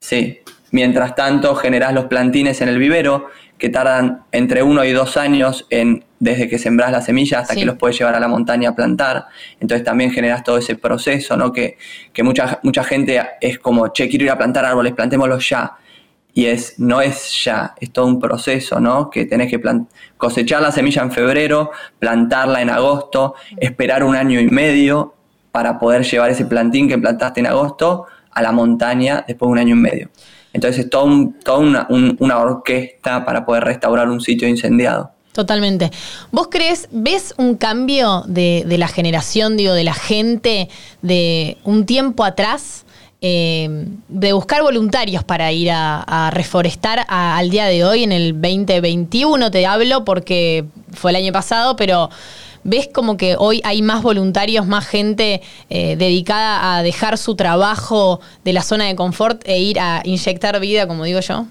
Sí. 0.00 0.40
Mientras 0.70 1.14
tanto, 1.14 1.54
generás 1.54 1.94
los 1.94 2.06
plantines 2.06 2.60
en 2.60 2.68
el 2.68 2.78
vivero, 2.78 3.28
que 3.56 3.68
tardan 3.70 4.24
entre 4.32 4.62
uno 4.62 4.84
y 4.84 4.92
dos 4.92 5.16
años 5.16 5.66
en, 5.70 6.04
desde 6.20 6.48
que 6.48 6.58
sembrás 6.58 6.92
la 6.92 7.00
semilla 7.00 7.40
hasta 7.40 7.54
que 7.54 7.64
los 7.64 7.76
puedes 7.76 7.98
llevar 7.98 8.14
a 8.14 8.20
la 8.20 8.28
montaña 8.28 8.70
a 8.70 8.74
plantar. 8.74 9.26
Entonces 9.60 9.84
también 9.84 10.10
generás 10.10 10.44
todo 10.44 10.58
ese 10.58 10.76
proceso, 10.76 11.36
¿no? 11.36 11.52
Que, 11.52 11.78
que 12.12 12.22
mucha, 12.22 12.60
mucha 12.62 12.84
gente 12.84 13.20
es 13.40 13.58
como, 13.58 13.88
che, 13.88 14.08
quiero 14.08 14.26
ir 14.26 14.30
a 14.30 14.38
plantar 14.38 14.64
árboles, 14.64 14.92
plantémoslos 14.92 15.48
ya 15.48 15.76
y 16.34 16.46
es, 16.46 16.78
no 16.78 17.00
es 17.00 17.44
ya, 17.44 17.74
es 17.80 17.92
todo 17.92 18.06
un 18.06 18.20
proceso, 18.20 18.78
¿no? 18.80 19.10
Que 19.10 19.24
tenés 19.24 19.50
que 19.50 19.60
cosechar 20.16 20.62
la 20.62 20.70
semilla 20.70 21.02
en 21.02 21.10
febrero, 21.10 21.72
plantarla 21.98 22.62
en 22.62 22.70
agosto, 22.70 23.34
esperar 23.56 24.04
un 24.04 24.14
año 24.14 24.40
y 24.40 24.46
medio 24.46 25.14
para 25.50 25.78
poder 25.78 26.04
llevar 26.04 26.30
ese 26.30 26.44
plantín 26.44 26.88
que 26.88 26.98
plantaste 26.98 27.40
en 27.40 27.46
agosto 27.46 28.06
a 28.30 28.42
la 28.42 28.52
montaña 28.52 29.24
después 29.26 29.48
de 29.48 29.52
un 29.52 29.58
año 29.58 29.74
y 29.74 29.78
medio. 29.78 30.10
Entonces 30.52 30.84
es 30.84 30.90
todo 30.90 31.32
toda 31.44 31.86
una, 31.88 32.38
orquesta 32.38 33.24
para 33.24 33.44
poder 33.44 33.64
restaurar 33.64 34.08
un 34.08 34.20
sitio 34.20 34.48
incendiado. 34.48 35.10
Totalmente. 35.32 35.90
¿Vos 36.32 36.48
crees, 36.50 36.88
ves 36.90 37.34
un 37.36 37.56
cambio 37.56 38.22
de, 38.26 38.64
de, 38.66 38.78
la 38.78 38.88
generación, 38.88 39.56
digo, 39.56 39.72
de 39.72 39.84
la 39.84 39.94
gente 39.94 40.68
de 41.02 41.58
un 41.64 41.86
tiempo 41.86 42.24
atrás 42.24 42.84
eh, 43.20 43.86
de 44.08 44.32
buscar 44.32 44.62
voluntarios 44.62 45.24
para 45.24 45.50
ir 45.50 45.70
a, 45.72 46.30
reforestar 46.32 47.04
al 47.08 47.50
día 47.50 47.66
de 47.66 47.84
hoy, 47.84 48.04
en 48.04 48.12
el 48.12 48.32
2021 48.32 49.50
te 49.50 49.66
hablo 49.66 50.04
porque 50.04 50.66
fue 50.92 51.10
el 51.10 51.16
año 51.16 51.32
pasado, 51.32 51.74
pero 51.74 52.10
¿ves 52.62 52.88
como 52.92 53.16
que 53.16 53.34
hoy 53.36 53.60
hay 53.64 53.82
más 53.82 54.02
voluntarios, 54.02 54.66
más 54.66 54.86
gente 54.86 55.42
eh, 55.68 55.96
dedicada 55.96 56.76
a 56.76 56.82
dejar 56.82 57.18
su 57.18 57.34
trabajo 57.34 58.20
de 58.44 58.52
la 58.52 58.62
zona 58.62 58.84
de 58.84 58.94
confort 58.94 59.42
e 59.46 59.58
ir 59.58 59.80
a 59.80 60.00
inyectar 60.04 60.60
vida, 60.60 60.86
como 60.86 61.04
digo 61.04 61.20
yo? 61.20 61.46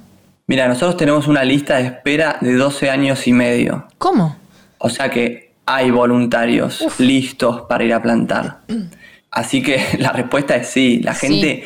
Mira, 0.47 0.69
nosotros 0.69 0.95
tenemos 0.95 1.27
una 1.27 1.43
lista 1.43 1.77
de 1.77 1.87
espera 1.87 2.37
de 2.39 2.53
12 2.53 2.89
años 2.89 3.27
y 3.27 3.33
medio. 3.33 3.87
¿Cómo? 3.97 4.37
O 4.77 4.89
sea 4.89 5.09
que 5.09 5.51
hay 5.65 5.91
voluntarios 5.91 6.81
listos 6.99 7.63
para 7.67 7.83
ir 7.83 7.93
a 7.93 8.01
plantar. 8.01 8.61
Así 9.31 9.61
que 9.61 9.81
la 9.99 10.11
respuesta 10.11 10.55
es 10.55 10.69
sí. 10.69 10.99
La 11.01 11.13
gente, 11.13 11.63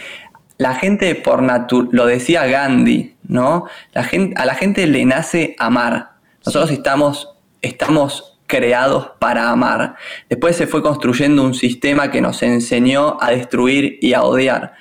la 0.58 0.76
gente 0.76 1.16
por 1.16 1.42
lo 1.94 2.06
decía 2.06 2.46
Gandhi, 2.46 3.16
¿no? 3.24 3.66
La 3.94 4.04
gente, 4.04 4.40
a 4.40 4.46
la 4.46 4.56
gente 4.56 4.88
le 4.88 5.06
nace 5.06 5.56
amar. 5.60 6.12
Nosotros 6.46 6.72
estamos, 6.72 7.30
estamos 7.62 8.40
creados 8.48 9.12
para 9.20 9.50
amar. 9.50 9.96
Después 10.30 10.58
se 10.58 10.68
fue 10.68 10.82
construyendo 10.82 11.44
un 11.44 11.54
sistema 11.54 12.12
que 12.12 12.20
nos 12.20 12.44
enseñó 12.44 13.18
a 13.22 13.32
destruir 13.32 13.98
y 14.02 14.14
a 14.14 14.24
odiar. 14.24 14.74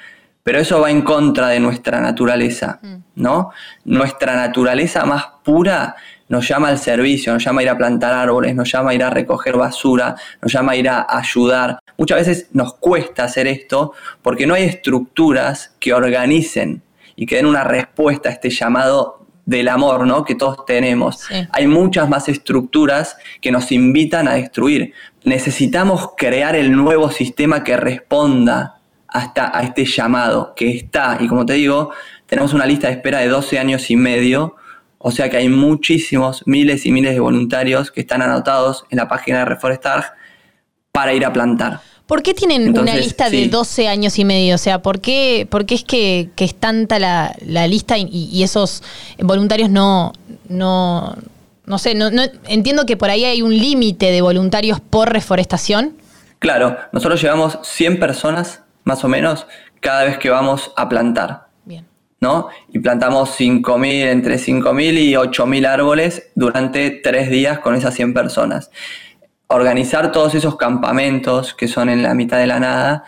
Pero 0.43 0.59
eso 0.59 0.81
va 0.81 0.91
en 0.91 1.03
contra 1.03 1.49
de 1.49 1.61
nuestra 1.61 2.01
naturaleza, 2.01 2.81
mm. 2.83 2.97
¿no? 3.15 3.51
Nuestra 3.85 4.35
naturaleza 4.35 5.05
más 5.05 5.25
pura 5.45 5.95
nos 6.31 6.47
llama 6.49 6.69
al 6.69 6.79
servicio, 6.79 7.33
nos 7.35 7.45
llama 7.45 7.61
a 7.61 7.65
ir 7.65 7.69
a 7.71 7.77
plantar 7.77 8.15
árboles, 8.15 8.55
nos 8.55 8.71
llama 8.71 8.93
a 8.93 8.95
ir 8.95 9.03
a 9.03 9.11
recoger 9.11 9.57
basura, 9.57 10.15
nos 10.41 10.53
llama 10.53 10.73
a 10.73 10.77
ir 10.77 10.89
a 10.89 11.07
ayudar. 11.09 11.81
Muchas 11.99 12.19
veces 12.19 12.49
nos 12.53 12.75
cuesta 12.75 13.25
hacer 13.25 13.49
esto 13.49 13.93
porque 14.23 14.47
no 14.47 14.55
hay 14.55 14.63
estructuras 14.63 15.75
que 15.81 15.93
organicen 15.93 16.83
y 17.17 17.27
que 17.27 17.37
den 17.37 17.47
una 17.47 17.65
respuesta 17.65 18.29
a 18.29 18.33
este 18.33 18.49
llamado 18.49 19.27
del 19.45 19.67
amor, 19.67 20.07
¿no? 20.07 20.25
Que 20.25 20.37
todos 20.37 20.65
tenemos. 20.65 21.27
Hay 21.51 21.67
muchas 21.67 22.09
más 22.09 22.29
estructuras 22.29 23.17
que 23.41 23.51
nos 23.51 23.73
invitan 23.73 24.29
a 24.29 24.35
destruir. 24.35 24.95
Necesitamos 25.25 26.11
crear 26.17 26.55
el 26.55 26.71
nuevo 26.71 27.11
sistema 27.11 27.65
que 27.65 27.77
responda 27.77 28.79
hasta 29.09 29.51
a 29.59 29.65
este 29.65 29.85
llamado 29.85 30.55
que 30.55 30.71
está. 30.71 31.19
Y 31.19 31.27
como 31.27 31.45
te 31.45 31.55
digo, 31.55 31.91
tenemos 32.27 32.55
una 32.55 32.67
lista 32.67 32.87
de 32.87 32.93
espera 32.93 33.19
de 33.19 33.27
12 33.27 33.59
años 33.59 33.91
y 33.91 33.97
medio 33.97 34.55
o 35.03 35.11
sea 35.11 35.31
que 35.31 35.39
hay 35.39 35.49
muchísimos, 35.49 36.43
miles 36.47 36.85
y 36.85 36.93
miles 36.93 37.15
de 37.15 37.21
voluntarios 37.21 37.91
que 37.91 38.03
están 38.03 38.21
anotados 38.21 38.85
en 38.91 38.99
la 38.99 39.09
página 39.09 39.39
de 39.39 39.45
Reforestar 39.47 40.13
para 40.93 41.15
ir 41.15 41.25
a 41.25 41.33
plantar. 41.33 41.81
¿Por 42.07 42.23
qué 42.23 42.35
tienen 42.35 42.77
una 42.79 42.97
lista 42.97 43.31
de 43.31 43.49
12 43.49 43.89
años 43.89 44.19
y 44.19 44.27
medio? 44.27 44.57
O 44.57 44.59
sea, 44.59 44.83
¿por 44.83 45.01
qué, 45.01 45.47
por 45.49 45.65
qué 45.65 45.77
es 45.77 45.85
que, 45.85 46.29
es 46.37 46.55
tanta 46.55 46.99
la, 46.99 47.67
lista 47.67 47.97
y, 47.97 48.43
esos 48.43 48.83
voluntarios 49.19 49.71
no, 49.71 50.13
no, 50.49 51.17
no 51.65 51.79
sé, 51.79 51.95
no, 51.95 52.11
entiendo 52.47 52.85
que 52.85 52.99
por 52.99 53.09
ahí 53.09 53.25
hay 53.25 53.41
un 53.41 53.57
límite 53.57 54.11
de 54.11 54.21
voluntarios 54.21 54.81
por 54.81 55.11
reforestación? 55.11 55.97
Claro, 56.41 56.77
nosotros 56.93 57.23
llevamos 57.23 57.59
100 57.63 57.99
personas, 57.99 58.65
más 58.85 59.03
o 59.03 59.09
menos, 59.09 59.47
cada 59.81 60.05
vez 60.05 60.19
que 60.19 60.29
vamos 60.29 60.73
a 60.77 60.91
plantar. 60.91 61.50
¿No? 62.21 62.49
Y 62.69 62.79
plantamos 62.79 63.39
5.000, 63.39 64.11
entre 64.11 64.37
5.000 64.37 64.99
y 64.99 65.13
8.000 65.15 65.67
árboles 65.67 66.31
durante 66.35 66.91
tres 66.91 67.31
días 67.31 67.59
con 67.61 67.75
esas 67.75 67.95
100 67.95 68.15
personas. 68.15 68.71
Organizar 69.49 70.13
todos 70.13 70.35
esos 70.35 70.57
campamentos 70.57 71.55
que 71.55 71.67
son 71.67 71.89
en 71.89 72.03
la 72.03 72.15
mitad 72.15 72.39
de 72.39 72.47
la 72.47 72.61
nada 72.61 73.05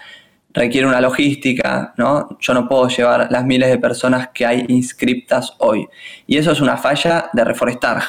requiere 0.55 0.87
una 0.87 1.01
logística, 1.01 1.95
¿no? 1.97 2.37
Yo 2.41 2.55
no 2.55 2.69
puedo 2.69 2.89
llevar 2.89 3.29
las 3.31 3.45
miles 3.45 3.71
de 3.71 3.79
personas 3.79 4.29
que 4.35 4.45
hay 4.45 4.65
inscriptas 4.69 5.55
hoy. 5.59 5.89
Y 6.27 6.37
eso 6.39 6.53
es 6.53 6.61
una 6.61 6.77
falla 6.77 7.31
de 7.33 7.45
reforestar, 7.45 8.03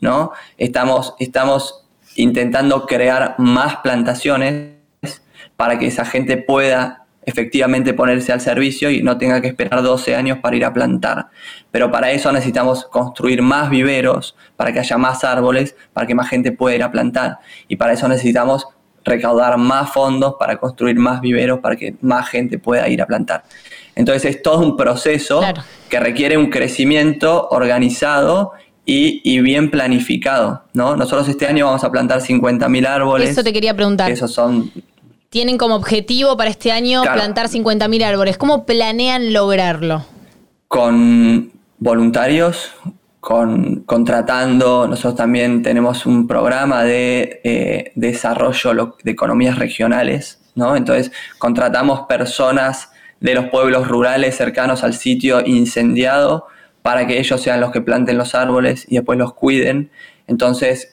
¿no? 0.00 0.32
Estamos, 0.56 1.14
estamos 1.18 1.84
intentando 2.16 2.86
crear 2.86 3.34
más 3.38 3.76
plantaciones 3.76 4.74
para 5.56 5.78
que 5.78 5.86
esa 5.86 6.04
gente 6.04 6.36
pueda 6.36 7.03
efectivamente 7.26 7.94
ponerse 7.94 8.32
al 8.32 8.40
servicio 8.40 8.90
y 8.90 9.02
no 9.02 9.18
tenga 9.18 9.40
que 9.40 9.48
esperar 9.48 9.82
12 9.82 10.14
años 10.14 10.38
para 10.38 10.56
ir 10.56 10.64
a 10.64 10.72
plantar. 10.72 11.28
Pero 11.70 11.90
para 11.90 12.10
eso 12.10 12.30
necesitamos 12.32 12.84
construir 12.86 13.42
más 13.42 13.70
viveros, 13.70 14.36
para 14.56 14.72
que 14.72 14.80
haya 14.80 14.98
más 14.98 15.24
árboles, 15.24 15.76
para 15.92 16.06
que 16.06 16.14
más 16.14 16.28
gente 16.28 16.52
pueda 16.52 16.76
ir 16.76 16.82
a 16.82 16.90
plantar. 16.90 17.38
Y 17.68 17.76
para 17.76 17.92
eso 17.92 18.08
necesitamos 18.08 18.66
recaudar 19.04 19.58
más 19.58 19.90
fondos 19.90 20.36
para 20.38 20.56
construir 20.56 20.96
más 20.96 21.20
viveros, 21.20 21.60
para 21.60 21.76
que 21.76 21.94
más 22.00 22.28
gente 22.28 22.58
pueda 22.58 22.88
ir 22.88 23.02
a 23.02 23.06
plantar. 23.06 23.44
Entonces 23.94 24.36
es 24.36 24.42
todo 24.42 24.58
un 24.58 24.76
proceso 24.76 25.42
que 25.88 26.00
requiere 26.00 26.36
un 26.36 26.50
crecimiento 26.50 27.48
organizado 27.50 28.52
y, 28.86 29.40
bien 29.40 29.70
planificado. 29.70 30.64
¿no? 30.72 30.96
Nosotros 30.96 31.28
este 31.28 31.46
año 31.46 31.66
vamos 31.66 31.84
a 31.84 31.90
plantar 31.90 32.20
50.000 32.20 32.86
árboles. 32.86 33.30
Eso 33.30 33.44
te 33.44 33.52
quería 33.52 33.74
preguntar. 33.74 34.10
Esos 34.10 34.32
son 34.32 34.70
tienen 35.34 35.58
como 35.58 35.74
objetivo 35.74 36.36
para 36.36 36.48
este 36.48 36.70
año 36.70 37.02
plantar 37.02 37.48
50.000 37.48 38.04
árboles. 38.04 38.38
¿Cómo 38.38 38.64
planean 38.64 39.32
lograrlo? 39.32 40.06
Con 40.68 41.50
voluntarios, 41.78 42.70
con, 43.18 43.80
contratando, 43.80 44.86
nosotros 44.86 45.16
también 45.16 45.64
tenemos 45.64 46.06
un 46.06 46.28
programa 46.28 46.84
de 46.84 47.40
eh, 47.42 47.90
desarrollo 47.96 48.94
de 49.02 49.10
economías 49.10 49.58
regionales, 49.58 50.38
¿no? 50.54 50.76
Entonces 50.76 51.10
contratamos 51.38 52.02
personas 52.02 52.90
de 53.18 53.34
los 53.34 53.46
pueblos 53.46 53.88
rurales 53.88 54.36
cercanos 54.36 54.84
al 54.84 54.94
sitio 54.94 55.44
incendiado 55.44 56.46
para 56.82 57.08
que 57.08 57.18
ellos 57.18 57.40
sean 57.40 57.60
los 57.60 57.72
que 57.72 57.80
planten 57.80 58.18
los 58.18 58.36
árboles 58.36 58.86
y 58.88 58.94
después 58.94 59.18
los 59.18 59.34
cuiden. 59.34 59.90
Entonces 60.28 60.88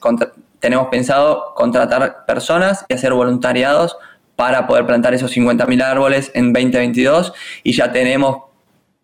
tenemos 0.58 0.88
pensado 0.88 1.54
contratar 1.54 2.24
personas 2.26 2.84
y 2.88 2.94
hacer 2.94 3.12
voluntariados 3.12 3.96
para 4.36 4.66
poder 4.66 4.86
plantar 4.86 5.14
esos 5.14 5.36
50.000 5.36 5.82
árboles 5.82 6.30
en 6.34 6.52
2022 6.52 7.32
y 7.62 7.72
ya 7.72 7.92
tenemos 7.92 8.44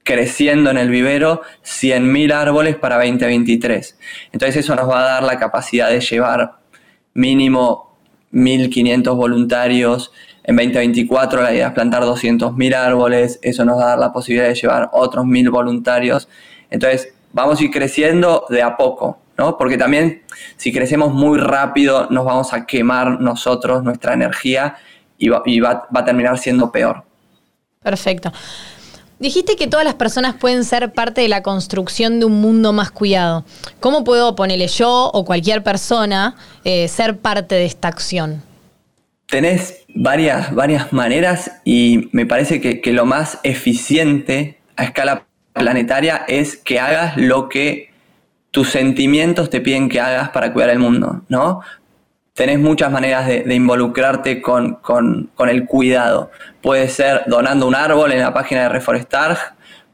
creciendo 0.09 0.71
en 0.71 0.79
el 0.79 0.89
vivero 0.89 1.43
100.000 1.65 2.33
árboles 2.33 2.77
para 2.77 2.97
2023. 2.97 3.99
Entonces 4.33 4.65
eso 4.65 4.75
nos 4.75 4.89
va 4.89 5.01
a 5.01 5.05
dar 5.05 5.23
la 5.23 5.39
capacidad 5.39 5.91
de 5.91 6.01
llevar 6.01 6.55
mínimo 7.13 7.95
1.500 8.33 9.15
voluntarios. 9.15 10.11
En 10.45 10.57
2024 10.57 11.43
la 11.43 11.53
idea 11.53 11.67
es 11.69 11.73
plantar 11.75 12.05
200.000 12.05 12.75
árboles. 12.75 13.39
Eso 13.43 13.67
nos 13.67 13.79
va 13.79 13.85
a 13.85 13.89
dar 13.89 13.99
la 13.99 14.13
posibilidad 14.13 14.49
de 14.49 14.55
llevar 14.55 14.89
otros 14.93 15.27
1.000 15.27 15.51
voluntarios. 15.51 16.27
Entonces 16.71 17.13
vamos 17.35 17.61
a 17.61 17.65
ir 17.65 17.71
creciendo 17.71 18.47
de 18.49 18.63
a 18.63 18.79
poco. 18.79 19.19
¿no? 19.37 19.59
Porque 19.59 19.77
también 19.77 20.23
si 20.57 20.73
crecemos 20.73 21.13
muy 21.13 21.39
rápido 21.39 22.09
nos 22.11 22.25
vamos 22.25 22.53
a 22.53 22.67
quemar 22.67 23.21
nosotros 23.21 23.85
nuestra 23.85 24.15
energía 24.15 24.77
y, 25.19 25.29
va, 25.29 25.89
a 25.93 26.05
terminar 26.05 26.39
siendo 26.39 26.71
peor. 26.73 27.03
Perfecto. 27.83 28.33
Dijiste 29.19 29.57
que 29.57 29.67
todas 29.67 29.85
las 29.85 29.95
personas 29.95 30.37
pueden 30.37 30.65
ser 30.65 30.93
parte 30.93 31.23
de 31.23 31.29
la 31.29 31.43
construcción 31.43 32.21
de 32.21 32.27
un 32.27 32.41
mundo 32.41 32.73
más 32.73 32.93
cuidado. 32.93 33.45
¿Cómo 33.81 34.05
puedo 34.05 34.37
ponerle 34.37 34.69
yo 34.69 35.11
o 35.13 35.25
cualquier 35.25 35.65
persona 35.65 36.37
eh, 36.65 36.87
ser 36.87 37.19
parte 37.19 37.57
de 37.57 37.65
esta 37.65 37.89
acción? 37.89 38.43
Tenés 39.27 39.85
varias, 39.95 40.55
varias 40.55 40.93
maneras 40.93 41.51
y 41.65 42.09
me 42.13 42.27
parece 42.27 42.61
que, 42.61 42.81
que 42.81 42.93
lo 42.93 43.05
más 43.05 43.41
eficiente 43.43 44.61
a 44.77 44.85
escala 44.85 45.27
planetaria 45.53 46.25
es 46.29 46.57
que 46.57 46.79
hagas 46.79 47.17
lo 47.17 47.49
que 47.49 47.91
tus 48.51 48.71
sentimientos 48.71 49.51
te 49.51 49.61
piden 49.61 49.89
que 49.89 50.01
hagas 50.01 50.31
para 50.31 50.53
cuidar 50.53 50.71
el 50.71 50.79
mundo, 50.79 51.23
¿no? 51.29 51.61
Tenés 52.39 52.61
muchas 52.61 52.93
maneras 52.93 53.27
de, 53.27 53.53
involucrarte 53.53 54.41
con, 54.41 54.79
el 55.49 55.67
cuidado. 55.67 56.31
Puede 56.63 56.89
ser 56.89 57.23
donando 57.27 57.67
un 57.67 57.75
árbol 57.75 58.13
en 58.13 58.21
la 58.21 58.33
página 58.33 58.63
de 58.63 58.69
Reforestar, 58.69 59.37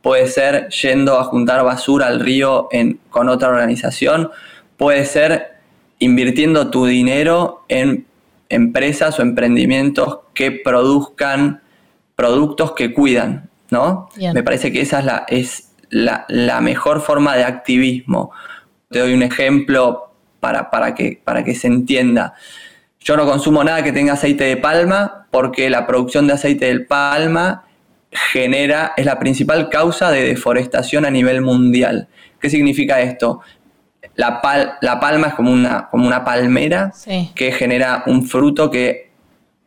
puede 0.02 0.26
ser 0.26 0.68
yendo 0.68 1.18
a 1.18 1.24
juntar 1.24 1.64
basura 1.64 2.06
al 2.06 2.20
río 2.20 2.68
con 3.08 3.30
otra 3.30 3.48
organización, 3.48 4.30
puede 4.76 5.06
ser 5.06 5.54
invirtiendo 5.98 6.70
tu 6.70 6.84
dinero 6.84 7.64
en 7.68 8.06
empresas 8.50 9.18
o 9.18 9.22
emprendimientos 9.22 10.18
que 10.34 10.50
produzcan 10.50 11.62
productos 12.14 12.72
que 12.72 12.92
cuidan, 12.92 13.48
¿no? 13.70 14.10
Me 14.34 14.42
parece 14.42 14.70
que 14.70 14.82
esa 14.82 14.98
es, 14.98 15.06
la, 15.06 15.24
es 15.28 15.70
la 16.28 16.60
mejor 16.60 17.00
forma 17.00 17.36
de 17.36 17.44
activismo. 17.44 18.32
Te 18.90 18.98
doy 18.98 19.14
un 19.14 19.22
ejemplo 19.22 20.13
para, 20.70 20.94
que, 20.94 21.20
para 21.22 21.44
que 21.44 21.54
se 21.54 21.66
entienda. 21.66 22.34
Yo 23.00 23.16
no 23.16 23.26
consumo 23.26 23.62
nada 23.64 23.82
que 23.82 23.92
tenga 23.92 24.14
aceite 24.14 24.44
de 24.44 24.56
palma 24.56 25.26
porque 25.30 25.68
la 25.70 25.86
producción 25.86 26.26
de 26.26 26.34
aceite 26.34 26.66
de 26.66 26.80
palma 26.80 27.64
genera, 28.10 28.92
es 28.96 29.04
la 29.04 29.18
principal 29.18 29.68
causa 29.68 30.10
de 30.10 30.22
deforestación 30.22 31.04
a 31.04 31.10
nivel 31.10 31.40
mundial. 31.40 32.08
¿Qué 32.40 32.48
significa 32.48 33.00
esto? 33.00 33.40
La, 34.16 34.40
la 34.80 35.00
palma 35.00 35.28
es 35.28 35.34
como 35.34 35.52
una, 35.52 35.88
como 35.90 36.06
una 36.06 36.24
palmera 36.24 36.92
que 37.34 37.52
genera 37.52 38.04
un 38.06 38.24
fruto 38.24 38.70
que 38.70 39.10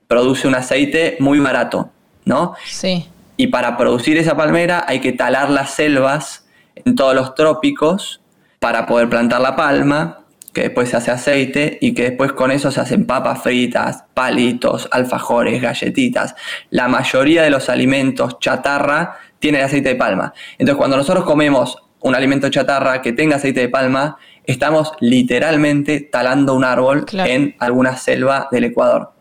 produce 0.07 0.47
un 0.47 0.55
aceite 0.55 1.17
muy 1.19 1.39
barato, 1.39 1.89
¿no? 2.23 2.55
Sí. 2.65 3.07
Y 3.35 3.47
para 3.47 3.77
producir 3.77 4.17
esa 4.17 4.37
palmera 4.37 4.85
hay 4.87 4.99
que 4.99 5.11
talar 5.11 5.49
las 5.49 5.71
selvas 5.71 6.47
en 6.75 6.95
todos 6.95 7.13
los 7.13 7.35
trópicos 7.35 8.21
para 8.59 8.85
poder 8.85 9.09
plantar 9.09 9.41
la 9.41 9.55
palma, 9.55 10.21
que 10.57 10.63
después 10.63 10.89
se 10.89 10.97
hace 10.97 11.11
aceite 11.11 11.77
y 11.81 11.93
que 11.93 12.01
después 12.01 12.31
con 12.31 12.49
eso 12.49 12.71
se 12.71 12.81
hacen 12.81 13.05
papas 13.05 13.43
fritas, 13.43 14.05
palitos, 14.15 14.89
alfajores, 14.91 15.61
galletitas. 15.61 16.33
La 16.71 16.87
mayoría 16.87 17.43
de 17.43 17.51
los 17.51 17.69
alimentos 17.69 18.39
chatarra 18.39 19.19
tienen 19.37 19.63
aceite 19.63 19.89
de 19.89 19.95
palma. 19.95 20.33
Entonces 20.53 20.75
cuando 20.75 20.97
nosotros 20.97 21.25
comemos 21.25 21.77
un 21.99 22.15
alimento 22.15 22.49
chatarra 22.49 23.03
que 23.03 23.13
tenga 23.13 23.35
aceite 23.35 23.59
de 23.59 23.69
palma, 23.69 24.17
estamos 24.45 24.93
literalmente 24.99 25.99
talando 26.01 26.55
un 26.55 26.63
árbol 26.63 27.05
en 27.13 27.55
alguna 27.59 27.95
selva 27.95 28.47
del 28.51 28.63
Ecuador. 28.63 29.11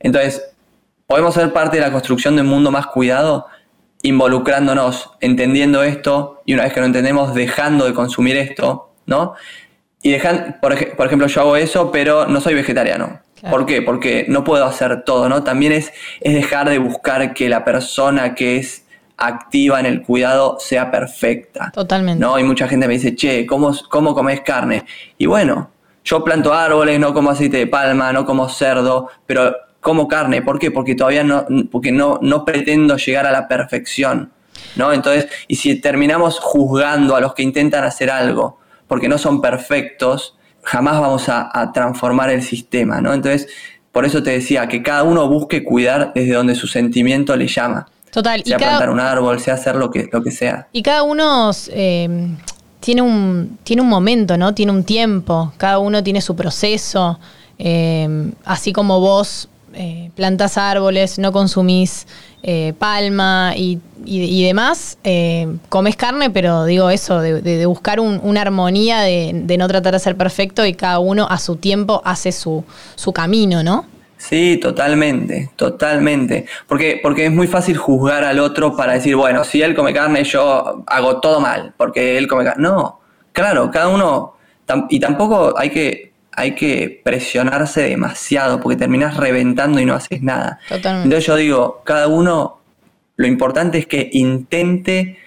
Entonces, 0.00 0.42
podemos 1.06 1.32
ser 1.34 1.52
parte 1.52 1.76
de 1.76 1.82
la 1.82 1.92
construcción 1.92 2.34
de 2.34 2.42
un 2.42 2.48
mundo 2.48 2.72
más 2.72 2.88
cuidado 2.88 3.46
involucrándonos, 4.02 5.12
entendiendo 5.20 5.84
esto 5.84 6.42
y 6.44 6.54
una 6.54 6.64
vez 6.64 6.72
que 6.72 6.80
lo 6.80 6.86
entendemos, 6.86 7.34
dejando 7.34 7.86
de 7.86 7.94
consumir 7.94 8.36
esto, 8.36 8.90
¿no? 9.06 9.34
Y 10.06 10.12
dejan, 10.12 10.58
por, 10.60 10.72
ejemplo, 10.72 11.26
yo 11.26 11.40
hago 11.40 11.56
eso, 11.56 11.90
pero 11.90 12.28
no 12.28 12.40
soy 12.40 12.54
vegetariano. 12.54 13.18
¿Por 13.50 13.66
qué? 13.66 13.82
Porque 13.82 14.24
no 14.28 14.44
puedo 14.44 14.64
hacer 14.64 15.02
todo, 15.02 15.28
¿no? 15.28 15.42
También 15.42 15.72
es, 15.72 15.92
es 16.20 16.32
dejar 16.32 16.70
de 16.70 16.78
buscar 16.78 17.34
que 17.34 17.48
la 17.48 17.64
persona 17.64 18.36
que 18.36 18.54
es 18.56 18.84
activa 19.16 19.80
en 19.80 19.86
el 19.86 20.02
cuidado 20.02 20.58
sea 20.60 20.92
perfecta. 20.92 21.72
Totalmente. 21.74 22.20
¿no? 22.20 22.38
Y 22.38 22.44
mucha 22.44 22.68
gente 22.68 22.86
me 22.86 22.94
dice, 22.94 23.16
che, 23.16 23.46
¿cómo, 23.46 23.74
cómo 23.90 24.14
comes 24.14 24.42
carne? 24.42 24.84
Y 25.18 25.26
bueno, 25.26 25.70
yo 26.04 26.22
planto 26.22 26.54
árboles, 26.54 27.00
no 27.00 27.12
como 27.12 27.30
aceite 27.30 27.56
de 27.56 27.66
palma, 27.66 28.12
no 28.12 28.24
como 28.24 28.48
cerdo, 28.48 29.10
pero 29.26 29.56
como 29.80 30.06
carne. 30.06 30.40
¿Por 30.40 30.60
qué? 30.60 30.70
Porque 30.70 30.94
todavía 30.94 31.24
no, 31.24 31.46
porque 31.72 31.90
no, 31.90 32.20
no 32.22 32.44
pretendo 32.44 32.96
llegar 32.96 33.26
a 33.26 33.32
la 33.32 33.48
perfección. 33.48 34.30
¿no? 34.76 34.92
Entonces, 34.92 35.26
y 35.48 35.56
si 35.56 35.80
terminamos 35.80 36.38
juzgando 36.38 37.16
a 37.16 37.20
los 37.20 37.34
que 37.34 37.42
intentan 37.42 37.82
hacer 37.82 38.08
algo 38.08 38.60
porque 38.86 39.08
no 39.08 39.18
son 39.18 39.40
perfectos, 39.40 40.36
jamás 40.62 41.00
vamos 41.00 41.28
a, 41.28 41.50
a 41.52 41.72
transformar 41.72 42.30
el 42.30 42.42
sistema, 42.42 43.00
¿no? 43.00 43.14
Entonces, 43.14 43.48
por 43.92 44.04
eso 44.04 44.22
te 44.22 44.30
decía 44.30 44.68
que 44.68 44.82
cada 44.82 45.04
uno 45.04 45.28
busque 45.28 45.64
cuidar 45.64 46.12
desde 46.14 46.34
donde 46.34 46.54
su 46.54 46.66
sentimiento 46.66 47.34
le 47.36 47.46
llama. 47.46 47.86
Total. 48.10 48.42
Sea 48.44 48.56
plantar 48.56 48.90
un 48.90 49.00
árbol, 49.00 49.40
sea 49.40 49.54
hacer 49.54 49.76
lo 49.76 49.90
que, 49.90 50.08
lo 50.10 50.22
que 50.22 50.30
sea. 50.30 50.68
Y 50.72 50.82
cada 50.82 51.02
uno 51.02 51.50
eh, 51.68 52.28
tiene, 52.80 53.02
un, 53.02 53.58
tiene 53.62 53.82
un 53.82 53.88
momento, 53.88 54.38
¿no? 54.38 54.54
Tiene 54.54 54.72
un 54.72 54.84
tiempo. 54.84 55.52
Cada 55.56 55.78
uno 55.78 56.02
tiene 56.02 56.22
su 56.22 56.34
proceso. 56.34 57.18
Eh, 57.58 58.32
así 58.44 58.72
como 58.72 59.00
vos 59.00 59.48
eh, 59.76 60.10
plantas 60.14 60.58
árboles, 60.58 61.18
no 61.18 61.32
consumís 61.32 62.06
palma 62.78 63.54
y, 63.56 63.80
demás, 64.44 64.98
comes 65.68 65.96
carne, 65.96 66.30
pero 66.30 66.64
digo 66.64 66.90
eso, 66.90 67.20
de, 67.20 67.66
buscar 67.66 67.98
una 67.98 68.40
armonía, 68.40 69.00
de, 69.00 69.32
de, 69.34 69.58
no 69.58 69.66
tratar 69.66 69.94
de 69.94 69.98
ser 69.98 70.16
perfecto 70.16 70.64
y 70.64 70.74
cada 70.74 71.00
uno 71.00 71.26
a 71.28 71.38
su 71.38 71.56
tiempo 71.56 72.02
hace 72.04 72.30
su, 72.30 72.64
su 72.94 73.12
camino, 73.12 73.64
¿no? 73.64 73.86
Sí, 74.18 74.58
totalmente, 74.60 75.50
totalmente. 75.56 76.46
Porque, 76.66 76.98
porque 77.02 77.26
es 77.26 77.32
muy 77.32 77.46
fácil 77.46 77.76
juzgar 77.76 78.24
al 78.24 78.40
otro 78.40 78.76
para 78.76 78.94
decir, 78.94 79.14
bueno, 79.14 79.44
si 79.44 79.62
él 79.62 79.74
come 79.74 79.92
carne, 79.92 80.24
yo 80.24 80.84
hago 80.86 81.20
todo 81.20 81.40
mal, 81.40 81.74
porque 81.76 82.16
él 82.18 82.26
come 82.26 82.44
carne. 82.44 82.62
No, 82.62 83.00
claro, 83.32 83.70
cada 83.70 83.88
uno. 83.88 84.34
Y 84.88 84.98
tampoco 84.98 85.54
hay 85.56 85.70
que, 85.70 86.12
hay 86.36 86.54
que 86.54 87.00
presionarse 87.02 87.82
demasiado, 87.82 88.60
porque 88.60 88.76
terminas 88.76 89.16
reventando 89.16 89.80
y 89.80 89.86
no 89.86 89.94
haces 89.94 90.22
nada. 90.22 90.60
Totalmente. 90.68 91.04
Entonces 91.04 91.26
yo 91.26 91.36
digo, 91.36 91.82
cada 91.84 92.08
uno, 92.08 92.60
lo 93.16 93.26
importante 93.26 93.78
es 93.78 93.86
que 93.86 94.10
intente 94.12 95.18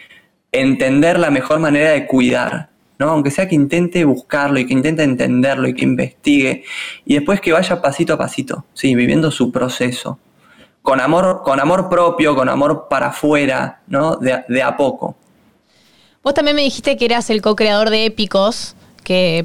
entender 0.52 1.20
la 1.20 1.32
mejor 1.32 1.60
manera 1.60 1.92
de 1.92 2.06
cuidar. 2.06 2.70
¿no? 3.00 3.10
Aunque 3.10 3.32
sea 3.32 3.48
que 3.48 3.56
intente 3.56 4.04
buscarlo 4.04 4.60
y 4.60 4.68
que 4.68 4.74
intente 4.74 5.04
entenderlo 5.04 5.68
y 5.68 5.74
que 5.74 5.86
investigue 5.86 6.64
y 7.06 7.16
después 7.16 7.42
que 7.42 7.54
vaya 7.54 7.82
pasito 7.82 8.14
a 8.14 8.18
pasito, 8.18 8.66
sí, 8.74 8.94
viviendo 8.94 9.32
su 9.32 9.52
proceso. 9.52 10.20
Con 10.82 11.00
amor, 11.00 11.42
con 11.44 11.60
amor 11.60 11.90
propio, 11.90 12.36
con 12.36 12.50
amor 12.50 12.88
para 12.90 13.08
afuera, 13.08 13.82
¿no? 13.88 14.18
De, 14.18 14.62
a 14.62 14.78
poco. 14.78 15.16
Vos 16.24 16.34
también 16.34 16.56
me 16.56 16.62
dijiste 16.62 16.98
que 16.98 17.06
eras 17.06 17.30
el 17.30 17.42
co-creador 17.42 17.90
de 17.90 18.06
Épicos, 18.06 18.76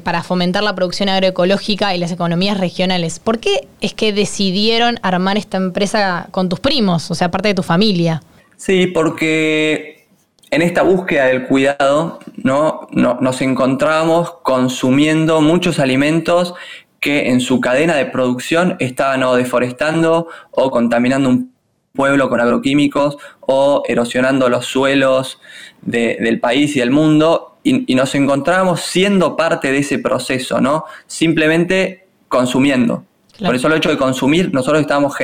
para 0.03 0.23
fomentar 0.23 0.63
la 0.63 0.75
producción 0.75 1.09
agroecológica 1.09 1.95
y 1.95 1.97
las 1.97 2.11
economías 2.11 2.59
regionales. 2.59 3.19
¿Por 3.19 3.39
qué 3.39 3.67
es 3.81 3.93
que 3.93 4.13
decidieron 4.13 4.99
armar 5.01 5.37
esta 5.37 5.57
empresa 5.57 6.27
con 6.31 6.49
tus 6.49 6.59
primos, 6.59 7.09
o 7.09 7.15
sea, 7.15 7.31
parte 7.31 7.49
de 7.49 7.55
tu 7.55 7.63
familia? 7.63 8.21
Sí, 8.57 8.87
porque 8.87 10.07
en 10.51 10.61
esta 10.61 10.83
búsqueda 10.83 11.25
del 11.25 11.47
cuidado, 11.47 12.19
¿no? 12.35 12.87
nos 12.91 13.41
encontramos 13.41 14.35
consumiendo 14.43 15.41
muchos 15.41 15.79
alimentos 15.79 16.53
que 16.99 17.29
en 17.29 17.41
su 17.41 17.59
cadena 17.59 17.95
de 17.95 18.05
producción 18.05 18.77
estaban 18.79 19.23
o 19.23 19.35
deforestando 19.35 20.27
o 20.51 20.71
contaminando 20.71 21.29
un 21.29 21.54
pueblo 21.95 22.29
con 22.29 22.39
agroquímicos 22.39 23.17
o 23.39 23.83
erosionando 23.87 24.49
los 24.49 24.65
suelos 24.65 25.39
del 25.81 26.39
país 26.39 26.75
y 26.75 26.79
del 26.79 26.91
mundo 26.91 27.57
y, 27.63 27.95
nos 27.95 28.13
encontramos 28.13 28.81
siendo 28.81 29.35
parte 29.35 29.71
de 29.71 29.79
ese 29.79 29.97
proceso, 29.97 30.61
¿no? 30.61 30.85
Simplemente 31.07 32.07
consumiendo. 32.27 33.05
Por 33.43 33.55
eso 33.55 33.67
el 33.67 33.73
hecho 33.73 33.89
de 33.89 33.97
consumir, 33.97 34.53
nosotros 34.53 34.81
estamos 34.81 35.15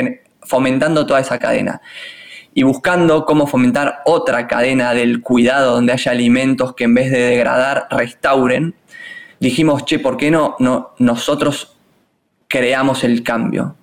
fomentando 0.41 1.05
toda 1.05 1.19
esa 1.19 1.37
cadena 1.37 1.81
y 2.53 2.63
buscando 2.63 3.25
cómo 3.25 3.47
fomentar 3.47 4.01
otra 4.05 4.47
cadena 4.47 4.93
del 4.93 5.21
cuidado 5.21 5.73
donde 5.73 5.93
haya 5.93 6.11
alimentos 6.11 6.73
que 6.73 6.85
en 6.85 6.95
vez 6.95 7.11
de 7.11 7.19
degradar 7.19 7.87
restauren, 7.91 8.75
dijimos, 9.39 9.85
che, 9.85 9.99
¿por 9.99 10.17
qué 10.17 10.31
no, 10.31 10.55
no 10.59 10.93
nosotros 10.97 11.77
creamos 12.47 13.03
el 13.03 13.23
cambio? 13.23 13.75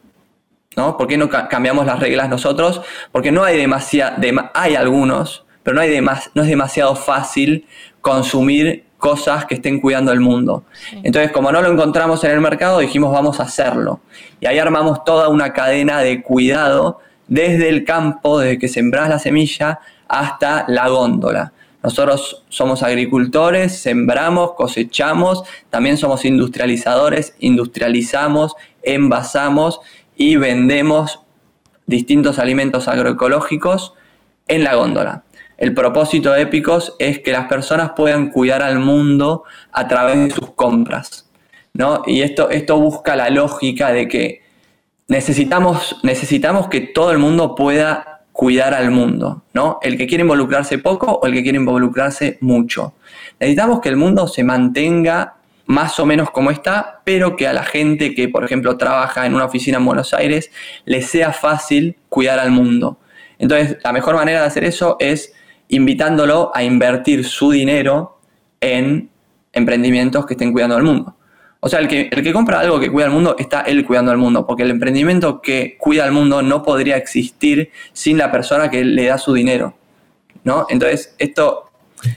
¿No? 0.78 0.96
¿Por 0.96 1.08
qué 1.08 1.18
no 1.18 1.28
cambiamos 1.28 1.86
las 1.86 1.98
reglas 1.98 2.28
nosotros? 2.28 2.82
Porque 3.10 3.32
no 3.32 3.42
hay 3.42 3.56
demasiado, 3.56 4.16
hay 4.54 4.76
algunos, 4.76 5.44
pero 5.64 5.74
no, 5.74 5.80
hay 5.80 6.00
no 6.00 6.42
es 6.42 6.48
demasiado 6.48 6.94
fácil 6.94 7.66
consumir 8.00 8.84
cosas 8.96 9.44
que 9.44 9.56
estén 9.56 9.80
cuidando 9.80 10.12
el 10.12 10.20
mundo. 10.20 10.62
Entonces, 11.02 11.32
como 11.32 11.50
no 11.50 11.60
lo 11.60 11.72
encontramos 11.72 12.22
en 12.22 12.30
el 12.30 12.40
mercado, 12.40 12.78
dijimos 12.78 13.12
vamos 13.12 13.40
a 13.40 13.42
hacerlo. 13.42 13.98
Y 14.40 14.46
ahí 14.46 14.60
armamos 14.60 15.02
toda 15.02 15.28
una 15.28 15.52
cadena 15.52 15.98
de 15.98 16.22
cuidado 16.22 17.00
desde 17.26 17.68
el 17.68 17.84
campo, 17.84 18.38
desde 18.38 18.60
que 18.60 18.68
sembras 18.68 19.08
la 19.08 19.18
semilla 19.18 19.80
hasta 20.06 20.64
la 20.68 20.86
góndola. 20.88 21.52
Nosotros 21.82 22.44
somos 22.48 22.84
agricultores, 22.84 23.80
sembramos, 23.80 24.52
cosechamos, 24.54 25.42
también 25.70 25.96
somos 25.96 26.24
industrializadores, 26.24 27.34
industrializamos, 27.40 28.54
envasamos 28.82 29.80
y 30.18 30.36
vendemos 30.36 31.20
distintos 31.86 32.38
alimentos 32.38 32.88
agroecológicos 32.88 33.94
en 34.48 34.64
la 34.64 34.74
góndola. 34.74 35.24
El 35.56 35.72
propósito 35.72 36.32
de 36.32 36.42
Épicos 36.42 36.94
es 36.98 37.20
que 37.20 37.32
las 37.32 37.46
personas 37.46 37.92
puedan 37.96 38.30
cuidar 38.30 38.62
al 38.62 38.78
mundo 38.78 39.44
a 39.72 39.88
través 39.88 40.18
de 40.18 40.30
sus 40.30 40.50
compras. 40.50 41.30
¿no? 41.72 42.02
Y 42.06 42.20
esto, 42.20 42.50
esto 42.50 42.78
busca 42.78 43.16
la 43.16 43.30
lógica 43.30 43.92
de 43.92 44.08
que 44.08 44.42
necesitamos, 45.06 45.96
necesitamos 46.02 46.68
que 46.68 46.80
todo 46.80 47.12
el 47.12 47.18
mundo 47.18 47.54
pueda 47.54 48.24
cuidar 48.32 48.74
al 48.74 48.92
mundo, 48.92 49.42
¿no? 49.52 49.78
El 49.82 49.96
que 49.96 50.06
quiere 50.06 50.22
involucrarse 50.22 50.78
poco 50.78 51.10
o 51.10 51.26
el 51.26 51.32
que 51.32 51.42
quiere 51.42 51.58
involucrarse 51.58 52.38
mucho. 52.40 52.94
Necesitamos 53.40 53.80
que 53.80 53.88
el 53.88 53.96
mundo 53.96 54.28
se 54.28 54.44
mantenga 54.44 55.37
más 55.68 56.00
o 56.00 56.06
menos 56.06 56.30
como 56.30 56.50
está, 56.50 57.02
pero 57.04 57.36
que 57.36 57.46
a 57.46 57.52
la 57.52 57.62
gente 57.62 58.14
que, 58.14 58.28
por 58.30 58.42
ejemplo, 58.42 58.78
trabaja 58.78 59.26
en 59.26 59.34
una 59.34 59.44
oficina 59.44 59.76
en 59.76 59.84
Buenos 59.84 60.14
Aires, 60.14 60.50
le 60.86 61.02
sea 61.02 61.32
fácil 61.34 61.96
cuidar 62.08 62.38
al 62.38 62.50
mundo. 62.50 62.98
Entonces, 63.38 63.76
la 63.84 63.92
mejor 63.92 64.16
manera 64.16 64.40
de 64.40 64.46
hacer 64.46 64.64
eso 64.64 64.96
es 64.98 65.34
invitándolo 65.68 66.50
a 66.54 66.64
invertir 66.64 67.26
su 67.26 67.50
dinero 67.50 68.18
en 68.62 69.10
emprendimientos 69.52 70.24
que 70.24 70.34
estén 70.34 70.52
cuidando 70.52 70.74
al 70.74 70.82
mundo. 70.84 71.16
O 71.60 71.68
sea, 71.68 71.80
el 71.80 71.88
que, 71.88 72.08
el 72.10 72.22
que 72.22 72.32
compra 72.32 72.60
algo 72.60 72.80
que 72.80 72.90
cuida 72.90 73.04
al 73.04 73.12
mundo, 73.12 73.36
está 73.38 73.60
él 73.60 73.84
cuidando 73.84 74.10
al 74.10 74.16
mundo, 74.16 74.46
porque 74.46 74.62
el 74.62 74.70
emprendimiento 74.70 75.42
que 75.42 75.76
cuida 75.78 76.04
al 76.04 76.12
mundo 76.12 76.40
no 76.40 76.62
podría 76.62 76.96
existir 76.96 77.70
sin 77.92 78.16
la 78.16 78.32
persona 78.32 78.70
que 78.70 78.84
le 78.86 79.04
da 79.04 79.18
su 79.18 79.34
dinero. 79.34 79.74
¿no? 80.44 80.66
Entonces, 80.70 81.14
esto, 81.18 81.67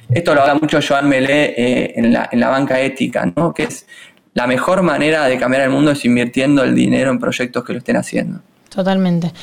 esto 0.09 0.33
lo 0.33 0.41
habla 0.41 0.55
mucho 0.55 0.79
Joan 0.85 1.09
Melé 1.09 1.53
eh, 1.57 1.93
en, 1.95 2.13
la, 2.13 2.29
en 2.31 2.39
la 2.39 2.49
banca 2.49 2.79
ética, 2.79 3.31
¿no? 3.35 3.53
que 3.53 3.63
es 3.63 3.85
la 4.33 4.47
mejor 4.47 4.81
manera 4.81 5.25
de 5.25 5.37
cambiar 5.37 5.63
el 5.63 5.69
mundo 5.69 5.91
es 5.91 6.05
invirtiendo 6.05 6.63
el 6.63 6.73
dinero 6.75 7.11
en 7.11 7.19
proyectos 7.19 7.63
que 7.63 7.73
lo 7.73 7.79
estén 7.79 7.97
haciendo. 7.97 8.39
Totalmente. 8.73 9.33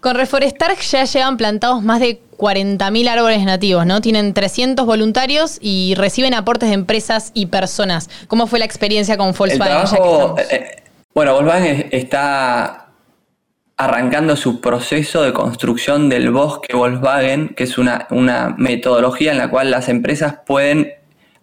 Con 0.00 0.14
Reforestar 0.14 0.74
ya 0.76 1.04
llevan 1.04 1.36
plantados 1.36 1.82
más 1.82 2.00
de 2.00 2.20
40.000 2.38 3.08
árboles 3.08 3.44
nativos, 3.44 3.84
¿no? 3.84 4.00
Tienen 4.00 4.32
300 4.32 4.86
voluntarios 4.86 5.58
y 5.60 5.94
reciben 5.96 6.32
aportes 6.32 6.70
de 6.70 6.74
empresas 6.74 7.32
y 7.34 7.46
personas. 7.46 8.08
¿Cómo 8.28 8.46
fue 8.46 8.58
la 8.60 8.64
experiencia 8.64 9.18
con 9.18 9.34
Volkswagen? 9.34 9.98
Eh, 10.38 10.46
eh, 10.50 10.82
bueno, 11.12 11.34
Volkswagen 11.34 11.88
está 11.90 12.87
arrancando 13.78 14.34
su 14.36 14.60
proceso 14.60 15.22
de 15.22 15.32
construcción 15.32 16.08
del 16.08 16.32
bosque 16.32 16.74
Volkswagen, 16.74 17.50
que 17.50 17.62
es 17.62 17.78
una, 17.78 18.08
una 18.10 18.54
metodología 18.58 19.30
en 19.30 19.38
la 19.38 19.48
cual 19.48 19.70
las 19.70 19.88
empresas 19.88 20.40
pueden 20.44 20.92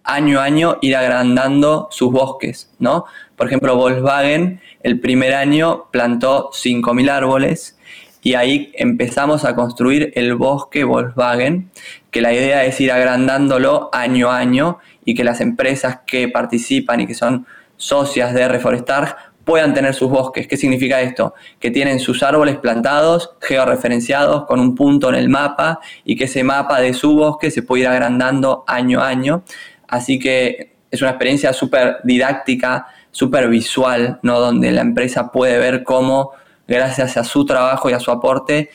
año 0.04 0.38
a 0.38 0.44
año 0.44 0.76
ir 0.82 0.96
agrandando 0.96 1.88
sus 1.90 2.12
bosques, 2.12 2.70
¿no? 2.78 3.06
Por 3.36 3.46
ejemplo, 3.46 3.74
Volkswagen 3.76 4.60
el 4.82 5.00
primer 5.00 5.34
año 5.34 5.86
plantó 5.90 6.50
5.000 6.52 7.10
árboles 7.10 7.78
y 8.22 8.34
ahí 8.34 8.70
empezamos 8.74 9.44
a 9.44 9.56
construir 9.56 10.12
el 10.14 10.34
bosque 10.34 10.84
Volkswagen, 10.84 11.70
que 12.10 12.20
la 12.20 12.34
idea 12.34 12.64
es 12.66 12.78
ir 12.80 12.92
agrandándolo 12.92 13.88
año 13.92 14.30
a 14.30 14.36
año 14.36 14.78
y 15.06 15.14
que 15.14 15.24
las 15.24 15.40
empresas 15.40 16.00
que 16.06 16.28
participan 16.28 17.00
y 17.00 17.06
que 17.06 17.14
son 17.14 17.46
socias 17.78 18.34
de 18.34 18.46
Reforestar 18.46 19.16
puedan 19.46 19.74
tener 19.74 19.94
sus 19.94 20.10
bosques. 20.10 20.48
¿Qué 20.48 20.56
significa 20.56 21.00
esto? 21.00 21.32
Que 21.60 21.70
tienen 21.70 22.00
sus 22.00 22.24
árboles 22.24 22.56
plantados, 22.56 23.30
georreferenciados, 23.40 24.44
con 24.44 24.58
un 24.58 24.74
punto 24.74 25.08
en 25.08 25.14
el 25.14 25.28
mapa 25.28 25.78
y 26.04 26.16
que 26.16 26.24
ese 26.24 26.42
mapa 26.42 26.80
de 26.80 26.92
su 26.92 27.14
bosque 27.14 27.52
se 27.52 27.62
puede 27.62 27.82
ir 27.82 27.88
agrandando 27.88 28.64
año 28.66 29.00
a 29.00 29.06
año. 29.06 29.44
Así 29.86 30.18
que 30.18 30.72
es 30.90 31.00
una 31.00 31.12
experiencia 31.12 31.52
súper 31.52 31.98
didáctica, 32.02 32.88
súper 33.12 33.48
visual, 33.48 34.18
¿no? 34.22 34.40
donde 34.40 34.72
la 34.72 34.80
empresa 34.80 35.30
puede 35.30 35.58
ver 35.58 35.84
cómo, 35.84 36.32
gracias 36.66 37.16
a 37.16 37.22
su 37.22 37.46
trabajo 37.46 37.88
y 37.88 37.92
a 37.92 38.00
su 38.00 38.10
aporte, 38.10 38.70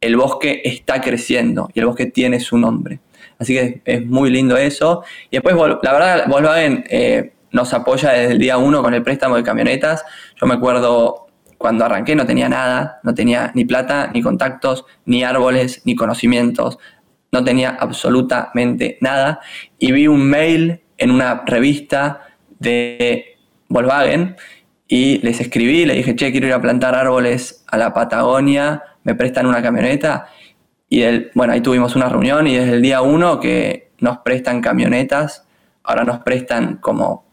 el 0.00 0.16
bosque 0.16 0.60
está 0.64 1.00
creciendo 1.00 1.70
y 1.72 1.78
el 1.78 1.86
bosque 1.86 2.06
tiene 2.06 2.40
su 2.40 2.58
nombre. 2.58 2.98
Así 3.38 3.54
que 3.54 3.80
es 3.84 4.04
muy 4.04 4.28
lindo 4.30 4.56
eso. 4.56 5.04
Y 5.30 5.36
después, 5.36 5.54
la 5.54 5.92
verdad, 5.92 6.24
Volkswagen 6.26 6.84
eh, 6.88 7.33
nos 7.54 7.72
apoya 7.72 8.10
desde 8.10 8.32
el 8.32 8.38
día 8.38 8.58
uno 8.58 8.82
con 8.82 8.94
el 8.94 9.02
préstamo 9.02 9.36
de 9.36 9.44
camionetas. 9.44 10.04
Yo 10.36 10.46
me 10.46 10.54
acuerdo 10.54 11.28
cuando 11.56 11.84
arranqué 11.84 12.16
no 12.16 12.26
tenía 12.26 12.48
nada, 12.48 12.98
no 13.04 13.14
tenía 13.14 13.52
ni 13.54 13.64
plata, 13.64 14.10
ni 14.12 14.22
contactos, 14.22 14.84
ni 15.06 15.22
árboles, 15.22 15.80
ni 15.84 15.94
conocimientos, 15.94 16.78
no 17.30 17.44
tenía 17.44 17.70
absolutamente 17.70 18.98
nada 19.00 19.40
y 19.78 19.92
vi 19.92 20.08
un 20.08 20.28
mail 20.28 20.82
en 20.98 21.12
una 21.12 21.44
revista 21.46 22.22
de 22.58 23.36
Volkswagen 23.68 24.36
y 24.88 25.18
les 25.18 25.40
escribí, 25.40 25.86
le 25.86 25.94
dije, 25.94 26.16
che, 26.16 26.32
quiero 26.32 26.48
ir 26.48 26.52
a 26.54 26.60
plantar 26.60 26.96
árboles 26.96 27.64
a 27.68 27.78
la 27.78 27.94
Patagonia, 27.94 28.82
me 29.04 29.14
prestan 29.14 29.46
una 29.46 29.62
camioneta 29.62 30.26
y 30.88 31.02
el, 31.02 31.30
bueno, 31.34 31.52
ahí 31.52 31.60
tuvimos 31.60 31.94
una 31.94 32.08
reunión 32.08 32.48
y 32.48 32.56
desde 32.56 32.74
el 32.74 32.82
día 32.82 33.00
uno 33.00 33.38
que 33.38 33.92
nos 34.00 34.18
prestan 34.18 34.60
camionetas, 34.60 35.46
ahora 35.84 36.02
nos 36.02 36.18
prestan 36.18 36.78
como 36.78 37.24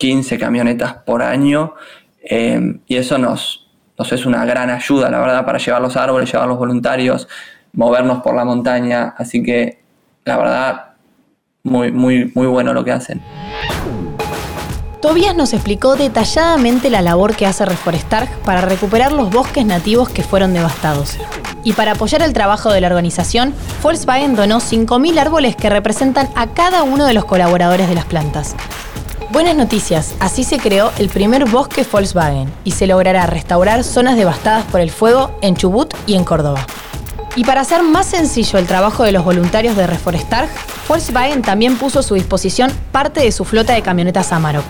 15 0.00 0.38
camionetas 0.38 0.94
por 0.94 1.22
año 1.22 1.74
eh, 2.22 2.78
y 2.86 2.96
eso 2.96 3.18
nos, 3.18 3.68
es 3.98 4.24
una 4.24 4.46
gran 4.46 4.70
ayuda, 4.70 5.10
la 5.10 5.20
verdad, 5.20 5.44
para 5.44 5.58
llevar 5.58 5.82
los 5.82 5.94
árboles, 5.96 6.32
llevar 6.32 6.48
los 6.48 6.58
voluntarios, 6.58 7.28
movernos 7.74 8.22
por 8.22 8.34
la 8.34 8.46
montaña, 8.46 9.14
así 9.18 9.42
que 9.42 9.82
la 10.24 10.38
verdad, 10.38 10.84
muy, 11.62 11.92
muy, 11.92 12.32
muy 12.34 12.46
bueno 12.46 12.72
lo 12.72 12.82
que 12.82 12.92
hacen. 12.92 13.20
Tobías 15.02 15.36
nos 15.36 15.52
explicó 15.52 15.96
detalladamente 15.96 16.88
la 16.88 17.02
labor 17.02 17.36
que 17.36 17.46
hace 17.46 17.66
Reforestar 17.66 18.28
para 18.44 18.62
recuperar 18.62 19.12
los 19.12 19.30
bosques 19.30 19.66
nativos 19.66 20.08
que 20.08 20.22
fueron 20.22 20.54
devastados. 20.54 21.18
Y 21.62 21.74
para 21.74 21.92
apoyar 21.92 22.22
el 22.22 22.32
trabajo 22.32 22.72
de 22.72 22.80
la 22.80 22.86
organización, 22.86 23.54
Volkswagen 23.82 24.34
donó 24.34 24.60
5.000 24.60 25.18
árboles 25.18 25.56
que 25.56 25.68
representan 25.68 26.28
a 26.36 26.46
cada 26.48 26.84
uno 26.84 27.04
de 27.04 27.12
los 27.12 27.26
colaboradores 27.26 27.88
de 27.88 27.94
las 27.94 28.06
plantas. 28.06 28.56
Buenas 29.32 29.54
noticias, 29.54 30.16
así 30.18 30.42
se 30.42 30.58
creó 30.58 30.90
el 30.98 31.08
primer 31.08 31.48
bosque 31.48 31.86
Volkswagen 31.90 32.52
y 32.64 32.72
se 32.72 32.88
logrará 32.88 33.26
restaurar 33.26 33.84
zonas 33.84 34.16
devastadas 34.16 34.64
por 34.64 34.80
el 34.80 34.90
fuego 34.90 35.30
en 35.40 35.54
Chubut 35.54 35.94
y 36.08 36.16
en 36.16 36.24
Córdoba. 36.24 36.66
Y 37.36 37.44
para 37.44 37.60
hacer 37.60 37.84
más 37.84 38.06
sencillo 38.06 38.58
el 38.58 38.66
trabajo 38.66 39.04
de 39.04 39.12
los 39.12 39.24
voluntarios 39.24 39.76
de 39.76 39.86
Reforestar, 39.86 40.48
Volkswagen 40.88 41.42
también 41.42 41.76
puso 41.76 42.00
a 42.00 42.02
su 42.02 42.14
disposición 42.14 42.72
parte 42.90 43.20
de 43.20 43.30
su 43.30 43.44
flota 43.44 43.72
de 43.72 43.82
camionetas 43.82 44.32
Amarok. 44.32 44.64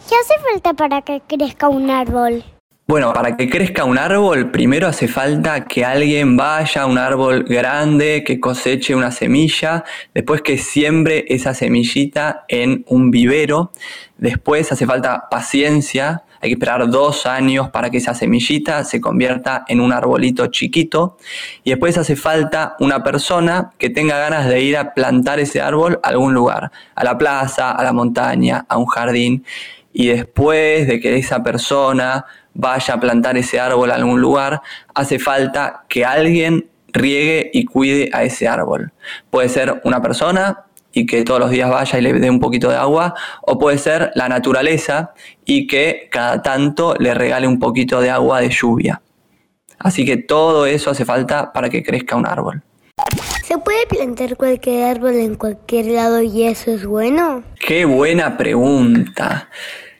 ¿Qué 0.08 0.14
hace 0.14 0.34
falta 0.50 0.72
para 0.72 1.02
que 1.02 1.20
crezca 1.20 1.68
un 1.68 1.90
árbol? 1.90 2.42
Bueno, 2.86 3.12
para 3.12 3.36
que 3.36 3.50
crezca 3.50 3.84
un 3.84 3.98
árbol, 3.98 4.50
primero 4.50 4.86
hace 4.86 5.06
falta 5.06 5.66
que 5.66 5.84
alguien 5.84 6.34
vaya 6.34 6.82
a 6.82 6.86
un 6.86 6.96
árbol 6.96 7.44
grande, 7.44 8.24
que 8.24 8.40
coseche 8.40 8.94
una 8.94 9.10
semilla, 9.10 9.84
después 10.14 10.40
que 10.40 10.56
siembre 10.56 11.26
esa 11.28 11.52
semillita 11.52 12.46
en 12.48 12.86
un 12.88 13.10
vivero, 13.10 13.70
después 14.16 14.72
hace 14.72 14.86
falta 14.86 15.28
paciencia, 15.30 16.24
hay 16.40 16.50
que 16.50 16.54
esperar 16.54 16.88
dos 16.88 17.26
años 17.26 17.68
para 17.68 17.90
que 17.90 17.98
esa 17.98 18.14
semillita 18.14 18.84
se 18.84 19.00
convierta 19.00 19.64
en 19.68 19.80
un 19.80 19.92
arbolito 19.92 20.46
chiquito. 20.46 21.18
Y 21.64 21.70
después 21.70 21.98
hace 21.98 22.16
falta 22.16 22.76
una 22.78 23.02
persona 23.02 23.72
que 23.76 23.90
tenga 23.90 24.18
ganas 24.18 24.48
de 24.48 24.60
ir 24.62 24.76
a 24.76 24.94
plantar 24.94 25.40
ese 25.40 25.60
árbol 25.60 25.98
a 26.02 26.08
algún 26.08 26.34
lugar, 26.34 26.70
a 26.94 27.04
la 27.04 27.18
plaza, 27.18 27.72
a 27.72 27.82
la 27.82 27.92
montaña, 27.92 28.64
a 28.68 28.78
un 28.78 28.86
jardín. 28.86 29.44
Y 29.92 30.08
después 30.08 30.86
de 30.86 31.00
que 31.00 31.16
esa 31.16 31.42
persona 31.42 32.26
vaya 32.54 32.94
a 32.94 33.00
plantar 33.00 33.36
ese 33.36 33.58
árbol 33.60 33.90
a 33.90 33.94
algún 33.94 34.20
lugar, 34.20 34.60
hace 34.94 35.18
falta 35.18 35.84
que 35.88 36.04
alguien 36.04 36.68
riegue 36.88 37.50
y 37.52 37.64
cuide 37.64 38.10
a 38.12 38.22
ese 38.22 38.48
árbol. 38.48 38.92
Puede 39.30 39.48
ser 39.48 39.80
una 39.84 40.00
persona, 40.00 40.64
y 40.92 41.06
que 41.06 41.22
todos 41.24 41.40
los 41.40 41.50
días 41.50 41.70
vaya 41.70 41.98
y 41.98 42.02
le 42.02 42.12
dé 42.14 42.30
un 42.30 42.40
poquito 42.40 42.70
de 42.70 42.76
agua, 42.76 43.14
o 43.42 43.58
puede 43.58 43.78
ser 43.78 44.10
la 44.14 44.28
naturaleza 44.28 45.12
y 45.44 45.66
que 45.66 46.08
cada 46.10 46.42
tanto 46.42 46.94
le 46.98 47.14
regale 47.14 47.46
un 47.46 47.58
poquito 47.58 48.00
de 48.00 48.10
agua 48.10 48.40
de 48.40 48.50
lluvia. 48.50 49.00
Así 49.78 50.04
que 50.04 50.16
todo 50.16 50.66
eso 50.66 50.90
hace 50.90 51.04
falta 51.04 51.52
para 51.52 51.68
que 51.68 51.82
crezca 51.82 52.16
un 52.16 52.26
árbol. 52.26 52.62
¿Se 53.48 53.56
puede 53.56 53.86
plantar 53.86 54.36
cualquier 54.36 54.84
árbol 54.84 55.14
en 55.14 55.34
cualquier 55.34 55.86
lado 55.86 56.20
y 56.20 56.44
eso 56.44 56.70
es 56.70 56.84
bueno? 56.84 57.42
Qué 57.58 57.86
buena 57.86 58.36
pregunta. 58.36 59.48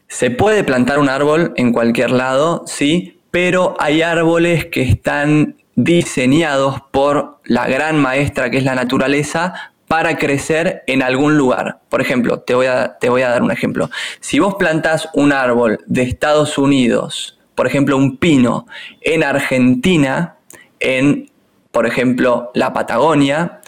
Se 0.07 0.31
puede 0.31 0.65
plantar 0.65 0.99
un 0.99 1.09
árbol 1.09 1.55
en 1.57 1.73
cualquier 1.73 2.11
lado, 2.11 2.65
sí, 2.67 3.23
pero 3.31 3.75
hay 3.79 4.03
árboles 4.03 4.67
que 4.67 4.83
están 4.83 5.57
diseñados 5.77 6.83
por 6.91 7.41
la 7.45 7.67
gran 7.67 7.97
maestra 7.99 8.51
que 8.51 8.59
es 8.59 8.65
la 8.65 8.75
naturaleza 8.75 9.55
para 9.87 10.19
crecer 10.19 10.83
en 10.87 11.03
algún 11.03 11.39
lugar. 11.39 11.81
Por 11.89 12.03
ejemplo, 12.03 12.41
te 12.41 12.55
voy 12.55 12.67
a, 12.67 12.99
te 13.01 13.09
voy 13.09 13.23
a 13.23 13.31
dar 13.31 13.43
un 13.43 13.51
ejemplo. 13.51 13.89
Si 14.21 14.41
vos 14.41 14.57
plantás 14.57 15.09
un 15.15 15.33
árbol 15.33 15.79
de 15.87 16.03
Estados 16.03 16.59
Unidos, 16.59 17.39
por 17.55 17.67
ejemplo, 17.67 17.97
un 17.97 18.19
pino, 18.19 18.67
en 19.01 19.25
Argentina, 19.25 20.37
en, 20.81 21.31
por 21.71 21.87
ejemplo, 21.87 22.51
la 22.55 22.73
Patagonia, 22.73 23.61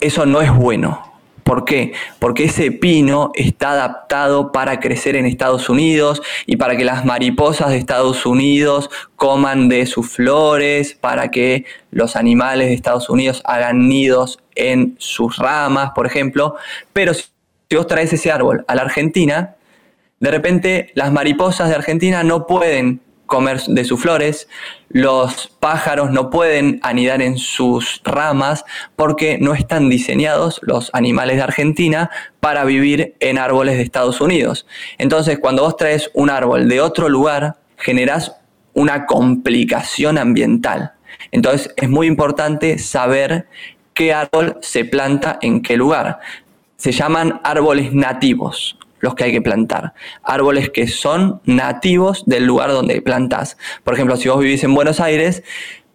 eso 0.00 0.26
no 0.26 0.42
es 0.42 0.54
bueno. 0.54 1.12
¿Por 1.44 1.64
qué? 1.64 1.92
Porque 2.20 2.44
ese 2.44 2.70
pino 2.70 3.32
está 3.34 3.72
adaptado 3.72 4.52
para 4.52 4.78
crecer 4.78 5.16
en 5.16 5.26
Estados 5.26 5.68
Unidos 5.68 6.22
y 6.46 6.56
para 6.56 6.76
que 6.76 6.84
las 6.84 7.04
mariposas 7.04 7.70
de 7.70 7.78
Estados 7.78 8.26
Unidos 8.26 8.90
coman 9.16 9.68
de 9.68 9.86
sus 9.86 10.08
flores, 10.08 10.94
para 10.94 11.30
que 11.32 11.64
los 11.90 12.14
animales 12.14 12.68
de 12.68 12.74
Estados 12.74 13.10
Unidos 13.10 13.42
hagan 13.44 13.88
nidos 13.88 14.38
en 14.54 14.94
sus 14.98 15.36
ramas, 15.36 15.90
por 15.94 16.06
ejemplo. 16.06 16.54
Pero 16.92 17.12
si 17.12 17.24
vos 17.74 17.88
traes 17.88 18.12
ese 18.12 18.30
árbol 18.30 18.64
a 18.68 18.76
la 18.76 18.82
Argentina, 18.82 19.56
de 20.20 20.30
repente 20.30 20.92
las 20.94 21.10
mariposas 21.10 21.68
de 21.68 21.74
Argentina 21.74 22.22
no 22.22 22.46
pueden 22.46 23.00
comer 23.32 23.62
de 23.62 23.84
sus 23.86 23.98
flores, 23.98 24.46
los 24.90 25.48
pájaros 25.58 26.10
no 26.10 26.28
pueden 26.28 26.80
anidar 26.82 27.22
en 27.22 27.38
sus 27.38 28.02
ramas 28.04 28.66
porque 28.94 29.38
no 29.40 29.54
están 29.54 29.88
diseñados 29.88 30.60
los 30.62 30.90
animales 30.92 31.36
de 31.36 31.42
Argentina 31.42 32.10
para 32.40 32.64
vivir 32.64 33.14
en 33.20 33.38
árboles 33.38 33.78
de 33.78 33.84
Estados 33.84 34.20
Unidos. 34.20 34.66
Entonces, 34.98 35.38
cuando 35.38 35.62
vos 35.62 35.78
traes 35.78 36.10
un 36.12 36.28
árbol 36.28 36.68
de 36.68 36.82
otro 36.82 37.08
lugar, 37.08 37.56
generás 37.78 38.36
una 38.74 39.06
complicación 39.06 40.18
ambiental. 40.18 40.92
Entonces, 41.30 41.72
es 41.76 41.88
muy 41.88 42.08
importante 42.08 42.76
saber 42.76 43.46
qué 43.94 44.12
árbol 44.12 44.58
se 44.60 44.84
planta 44.84 45.38
en 45.40 45.62
qué 45.62 45.78
lugar. 45.78 46.18
Se 46.76 46.92
llaman 46.92 47.40
árboles 47.44 47.94
nativos 47.94 48.76
los 49.02 49.14
que 49.14 49.24
hay 49.24 49.32
que 49.32 49.42
plantar. 49.42 49.92
Árboles 50.22 50.70
que 50.70 50.86
son 50.86 51.42
nativos 51.44 52.24
del 52.24 52.46
lugar 52.46 52.70
donde 52.70 53.02
plantas. 53.02 53.58
Por 53.84 53.92
ejemplo, 53.92 54.16
si 54.16 54.30
vos 54.30 54.38
vivís 54.38 54.64
en 54.64 54.74
Buenos 54.74 55.00
Aires, 55.00 55.42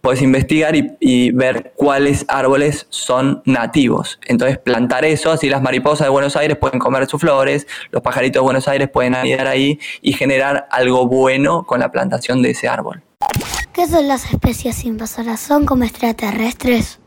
puedes 0.00 0.22
investigar 0.22 0.74
y, 0.76 1.30
ver 1.32 1.72
cuáles 1.74 2.24
árboles 2.28 2.86
son 2.90 3.42
nativos. 3.44 4.20
Entonces 4.26 4.58
plantar 4.58 5.04
eso, 5.04 5.32
así 5.32 5.48
las 5.48 5.62
mariposas 5.62 6.06
de 6.06 6.10
Buenos 6.10 6.36
Aires 6.36 6.56
pueden 6.56 6.78
comer 6.78 7.06
sus 7.06 7.20
flores, 7.20 7.66
los 7.90 8.02
pajaritos 8.02 8.40
de 8.40 8.44
Buenos 8.44 8.68
Aires 8.68 8.88
pueden 8.92 9.14
anidar 9.14 9.46
ahí 9.46 9.80
y 10.00 10.12
generar 10.12 10.68
algo 10.70 11.06
bueno 11.06 11.64
con 11.64 11.80
la 11.80 11.90
plantación 11.90 12.42
de 12.42 12.50
ese 12.50 12.68
árbol. 12.68 13.02
¿Qué 13.72 13.86
son 13.86 14.08
las 14.08 14.30
especies 14.32 14.84
invasoras? 14.84 15.40
¿Son 15.40 15.64
como 15.64 15.84
extraterrestres? 15.84 17.00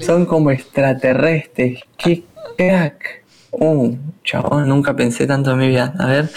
Son 0.00 0.26
como 0.26 0.50
extraterrestres. 0.50 1.80
¡Qué 1.96 2.24
crack! 2.56 3.22
Uh, 3.50 3.96
chabón, 4.24 4.68
nunca 4.68 4.96
pensé 4.96 5.26
tanto 5.26 5.52
en 5.52 5.58
mi 5.58 5.68
vida. 5.68 5.94
A 5.98 6.06
ver, 6.06 6.30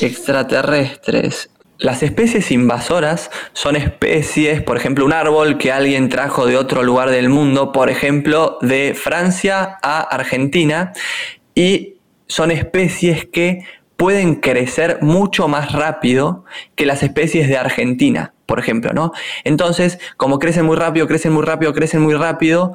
extraterrestres. 0.00 1.50
Las 1.78 2.02
especies 2.02 2.50
invasoras 2.50 3.30
son 3.52 3.76
especies, 3.76 4.62
por 4.62 4.76
ejemplo, 4.76 5.04
un 5.04 5.12
árbol 5.12 5.58
que 5.58 5.70
alguien 5.72 6.08
trajo 6.08 6.44
de 6.46 6.56
otro 6.56 6.82
lugar 6.82 7.10
del 7.10 7.28
mundo, 7.28 7.70
por 7.70 7.88
ejemplo, 7.88 8.58
de 8.60 8.94
Francia 9.00 9.78
a 9.82 10.00
Argentina, 10.00 10.92
y 11.54 11.94
son 12.26 12.50
especies 12.50 13.26
que 13.26 13.64
pueden 13.98 14.36
crecer 14.36 15.00
mucho 15.02 15.46
más 15.48 15.72
rápido 15.72 16.46
que 16.76 16.86
las 16.86 17.02
especies 17.02 17.48
de 17.48 17.58
Argentina 17.58 18.32
por 18.48 18.58
ejemplo, 18.58 18.94
¿no? 18.94 19.12
Entonces, 19.44 19.98
como 20.16 20.38
crecen 20.38 20.64
muy 20.64 20.76
rápido, 20.76 21.06
crecen 21.06 21.34
muy 21.34 21.44
rápido, 21.44 21.74
crecen 21.74 22.00
muy 22.00 22.14
rápido, 22.14 22.72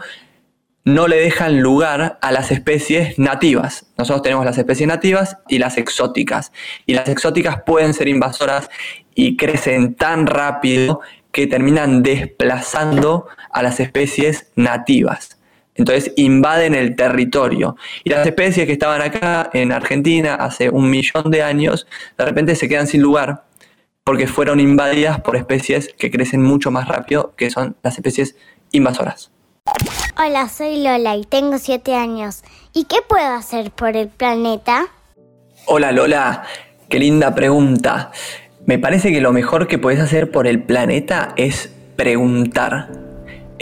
no 0.86 1.08
le 1.08 1.16
dejan 1.16 1.62
lugar 1.62 2.20
a 2.22 2.32
las 2.32 2.52
especies 2.52 3.18
nativas. 3.18 3.88
Nosotros 3.98 4.22
tenemos 4.22 4.46
las 4.46 4.60
especies 4.60 4.88
nativas 4.88 5.38
y 5.48 5.58
las 5.58 5.80
exóticas. 5.80 6.52
Y 6.86 6.94
las 6.94 7.10
exóticas 7.10 7.64
pueden 7.66 7.96
ser 7.96 8.08
invasoras 8.08 8.70
y 9.16 9.36
crecen 9.36 9.96
tan 9.96 10.28
rápido 10.28 11.02
que 11.32 11.48
terminan 11.48 12.04
desplazando 12.04 13.26
a 13.52 13.64
las 13.64 13.80
especies 13.80 14.52
nativas. 14.56 15.40
Entonces 15.76 16.14
invaden 16.16 16.76
el 16.76 16.96
territorio. 16.96 17.76
Y 18.04 18.10
las 18.10 18.26
especies 18.26 18.66
que 18.66 18.74
estaban 18.74 19.02
acá 19.02 19.50
en 19.54 19.72
Argentina 19.72 20.36
hace 20.36 20.70
un 20.70 20.90
millón 20.90 21.32
de 21.32 21.42
años, 21.42 21.88
de 22.18 22.26
repente 22.26 22.56
se 22.56 22.70
quedan 22.70 22.88
sin 22.88 23.02
lugar 23.02 23.44
porque 24.04 24.28
fueron 24.28 24.60
invadidas 24.60 25.22
por 25.22 25.36
especies 25.36 25.94
que 25.98 26.12
crecen 26.12 26.42
mucho 26.44 26.72
más 26.72 26.88
rápido, 26.88 27.34
que 27.38 27.50
son 27.50 27.76
las 27.84 27.96
especies 27.96 28.36
invasoras. 28.72 29.32
Hola, 30.18 30.50
soy 30.50 30.84
Lola 30.84 31.16
y 31.16 31.24
tengo 31.24 31.58
7 31.58 31.96
años. 31.96 32.44
¿Y 32.74 32.86
qué 32.86 32.98
puedo 33.08 33.34
hacer 33.34 33.72
por 33.72 33.96
el 33.96 34.10
planeta? 34.10 34.88
Hola 35.66 35.92
Lola, 35.92 36.44
qué 36.90 37.00
linda 37.00 37.34
pregunta. 37.34 38.12
Me 38.66 38.78
parece 38.78 39.12
que 39.12 39.22
lo 39.22 39.32
mejor 39.32 39.68
que 39.68 39.78
puedes 39.78 40.00
hacer 40.00 40.32
por 40.32 40.48
el 40.48 40.62
planeta 40.64 41.34
es 41.38 41.74
preguntar. 41.96 43.03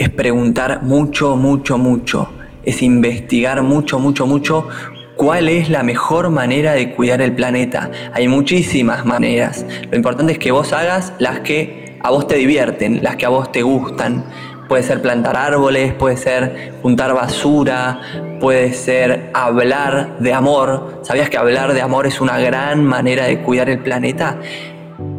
Es 0.02 0.10
preguntar 0.10 0.82
mucho, 0.82 1.36
mucho, 1.36 1.78
mucho. 1.78 2.28
Es 2.64 2.82
investigar 2.82 3.62
mucho, 3.62 4.00
mucho, 4.00 4.26
mucho 4.26 4.66
¿Cuál 5.14 5.48
es 5.48 5.70
la 5.70 5.84
mejor 5.84 6.30
manera 6.30 6.72
de 6.72 6.90
cuidar 6.90 7.22
el 7.22 7.36
planeta? 7.36 7.88
Hay 8.12 8.26
muchísimas 8.26 9.06
maneras. 9.06 9.64
Lo 9.88 9.96
importante 9.96 10.32
es 10.32 10.40
que 10.40 10.50
vos 10.50 10.72
hagas 10.72 11.12
las 11.20 11.38
que 11.38 12.00
a 12.02 12.10
vos 12.10 12.26
te 12.26 12.34
divierten, 12.34 13.00
las 13.04 13.14
que 13.14 13.26
a 13.26 13.28
vos 13.28 13.52
te 13.52 13.62
gustan. 13.62 14.24
Puede 14.68 14.82
ser 14.82 15.00
plantar 15.00 15.36
árboles, 15.36 15.94
puede 15.94 16.16
ser 16.16 16.72
juntar 16.82 17.14
basura, 17.14 18.00
puede 18.40 18.72
ser 18.72 19.30
hablar 19.34 20.18
de 20.18 20.32
amor. 20.32 21.02
¿Sabías 21.02 21.30
que 21.30 21.38
hablar 21.38 21.74
de 21.74 21.80
amor 21.80 22.08
es 22.08 22.20
una 22.20 22.40
gran 22.40 22.84
manera 22.84 23.26
de 23.26 23.38
cuidar 23.38 23.70
el 23.70 23.78
planeta? 23.78 24.40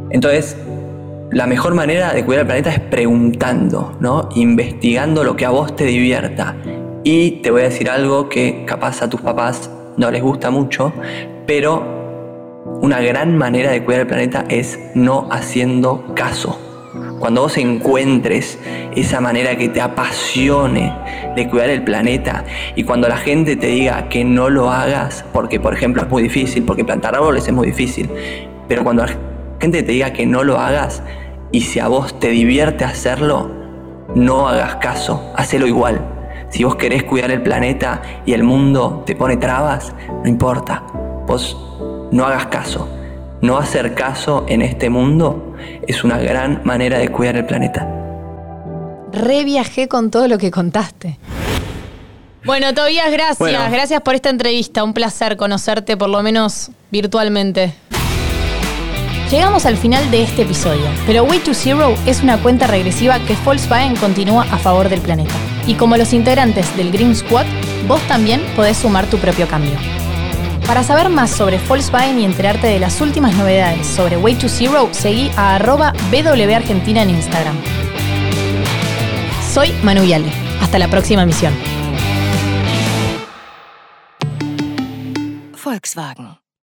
Entonces, 0.09 0.57
la 1.33 1.47
mejor 1.47 1.73
manera 1.73 2.13
de 2.13 2.23
cuidar 2.23 2.41
el 2.41 2.47
planeta 2.47 2.71
es 2.71 2.79
preguntando, 2.79 3.97
¿no? 3.99 4.29
Investigando 4.35 5.23
lo 5.23 5.35
que 5.35 5.45
a 5.45 5.49
vos 5.49 5.75
te 5.75 5.85
divierta. 5.85 6.55
Y 7.03 7.41
te 7.41 7.49
voy 7.49 7.61
a 7.61 7.63
decir 7.65 7.89
algo 7.89 8.29
que 8.29 8.63
capaz 8.65 9.01
a 9.01 9.09
tus 9.09 9.19
papás 9.21 9.69
no 9.97 10.11
les 10.11 10.21
gusta 10.21 10.51
mucho, 10.51 10.93
pero 11.47 11.83
una 12.81 13.01
gran 13.01 13.35
manera 13.35 13.71
de 13.71 13.83
cuidar 13.83 14.01
el 14.01 14.07
planeta 14.07 14.45
es 14.47 14.79
no 14.93 15.27
haciendo 15.31 16.13
caso. 16.15 16.59
Cuando 17.19 17.41
vos 17.41 17.57
encuentres 17.57 18.59
esa 18.95 19.19
manera 19.19 19.57
que 19.57 19.69
te 19.69 19.81
apasione 19.81 20.93
de 21.35 21.49
cuidar 21.49 21.71
el 21.71 21.83
planeta 21.83 22.43
y 22.75 22.83
cuando 22.83 23.07
la 23.07 23.17
gente 23.17 23.55
te 23.55 23.67
diga 23.67 24.07
que 24.07 24.23
no 24.23 24.49
lo 24.49 24.69
hagas, 24.69 25.25
porque 25.33 25.59
por 25.59 25.73
ejemplo 25.73 26.03
es 26.03 26.09
muy 26.09 26.21
difícil, 26.21 26.63
porque 26.63 26.85
plantar 26.85 27.15
árboles 27.15 27.47
es 27.47 27.53
muy 27.53 27.67
difícil, 27.67 28.07
pero 28.67 28.83
cuando 28.83 29.03
la 29.05 29.13
gente 29.59 29.81
te 29.81 29.91
diga 29.93 30.13
que 30.13 30.25
no 30.25 30.43
lo 30.43 30.59
hagas 30.59 31.01
y 31.53 31.61
si 31.61 31.79
a 31.79 31.87
vos 31.87 32.19
te 32.19 32.29
divierte 32.29 32.83
hacerlo, 32.83 33.49
no 34.15 34.49
hagas 34.49 34.77
caso, 34.77 35.31
hacelo 35.35 35.67
igual. 35.67 36.01
Si 36.49 36.63
vos 36.63 36.75
querés 36.75 37.03
cuidar 37.03 37.29
el 37.29 37.43
planeta 37.43 38.01
y 38.25 38.33
el 38.33 38.43
mundo 38.43 39.03
te 39.05 39.15
pone 39.15 39.37
trabas, 39.37 39.93
no 40.23 40.27
importa. 40.27 40.83
Vos 41.27 41.55
no 42.11 42.25
hagas 42.25 42.47
caso. 42.47 42.89
No 43.41 43.57
hacer 43.57 43.93
caso 43.93 44.45
en 44.47 44.63
este 44.63 44.89
mundo 44.89 45.55
es 45.87 46.03
una 46.03 46.17
gran 46.17 46.61
manera 46.63 46.97
de 46.97 47.09
cuidar 47.09 47.37
el 47.37 47.45
planeta. 47.45 47.87
Reviajé 49.11 49.87
con 49.87 50.09
todo 50.09 50.27
lo 50.27 50.39
que 50.39 50.49
contaste. 50.49 51.19
Bueno, 52.45 52.73
Tobías, 52.73 53.11
gracias. 53.11 53.71
Gracias 53.71 54.01
por 54.01 54.15
esta 54.15 54.31
entrevista. 54.31 54.83
Un 54.83 54.93
placer 54.93 55.37
conocerte, 55.37 55.97
por 55.97 56.09
lo 56.09 56.23
menos 56.23 56.71
virtualmente. 56.89 57.73
Llegamos 59.33 59.65
al 59.65 59.77
final 59.77 60.11
de 60.11 60.21
este 60.21 60.43
episodio, 60.43 60.85
pero 61.07 61.23
Way 61.23 61.39
to 61.39 61.55
Zero 61.55 61.95
es 62.05 62.21
una 62.21 62.37
cuenta 62.37 62.67
regresiva 62.67 63.17
que 63.17 63.35
Volkswagen 63.43 63.95
continúa 63.95 64.43
a 64.43 64.59
favor 64.59 64.89
del 64.89 65.01
planeta. 65.01 65.33
Y 65.65 65.73
como 65.73 65.97
los 65.97 66.13
integrantes 66.13 66.77
del 66.77 66.91
Green 66.91 67.15
Squad, 67.15 67.47
vos 67.87 67.99
también 68.03 68.43
podés 68.55 68.77
sumar 68.77 69.07
tu 69.07 69.17
propio 69.17 69.47
cambio. 69.47 69.73
Para 70.67 70.83
saber 70.83 71.09
más 71.09 71.31
sobre 71.31 71.57
Volkswagen 71.67 72.19
y 72.19 72.25
enterarte 72.25 72.67
de 72.67 72.77
las 72.77 73.01
últimas 73.01 73.35
novedades 73.35 73.87
sobre 73.87 74.17
Way 74.17 74.35
to 74.35 74.47
Zero, 74.47 74.89
seguí 74.91 75.31
a 75.35 75.55
arroba 75.55 75.93
en 76.11 77.09
Instagram. 77.09 77.55
Soy 79.51 79.73
Manu 79.81 80.03
Viale. 80.03 80.31
Hasta 80.61 80.77
la 80.77 80.89
próxima 80.89 81.25
misión. 81.25 81.55
Volkswagen. 85.65 86.42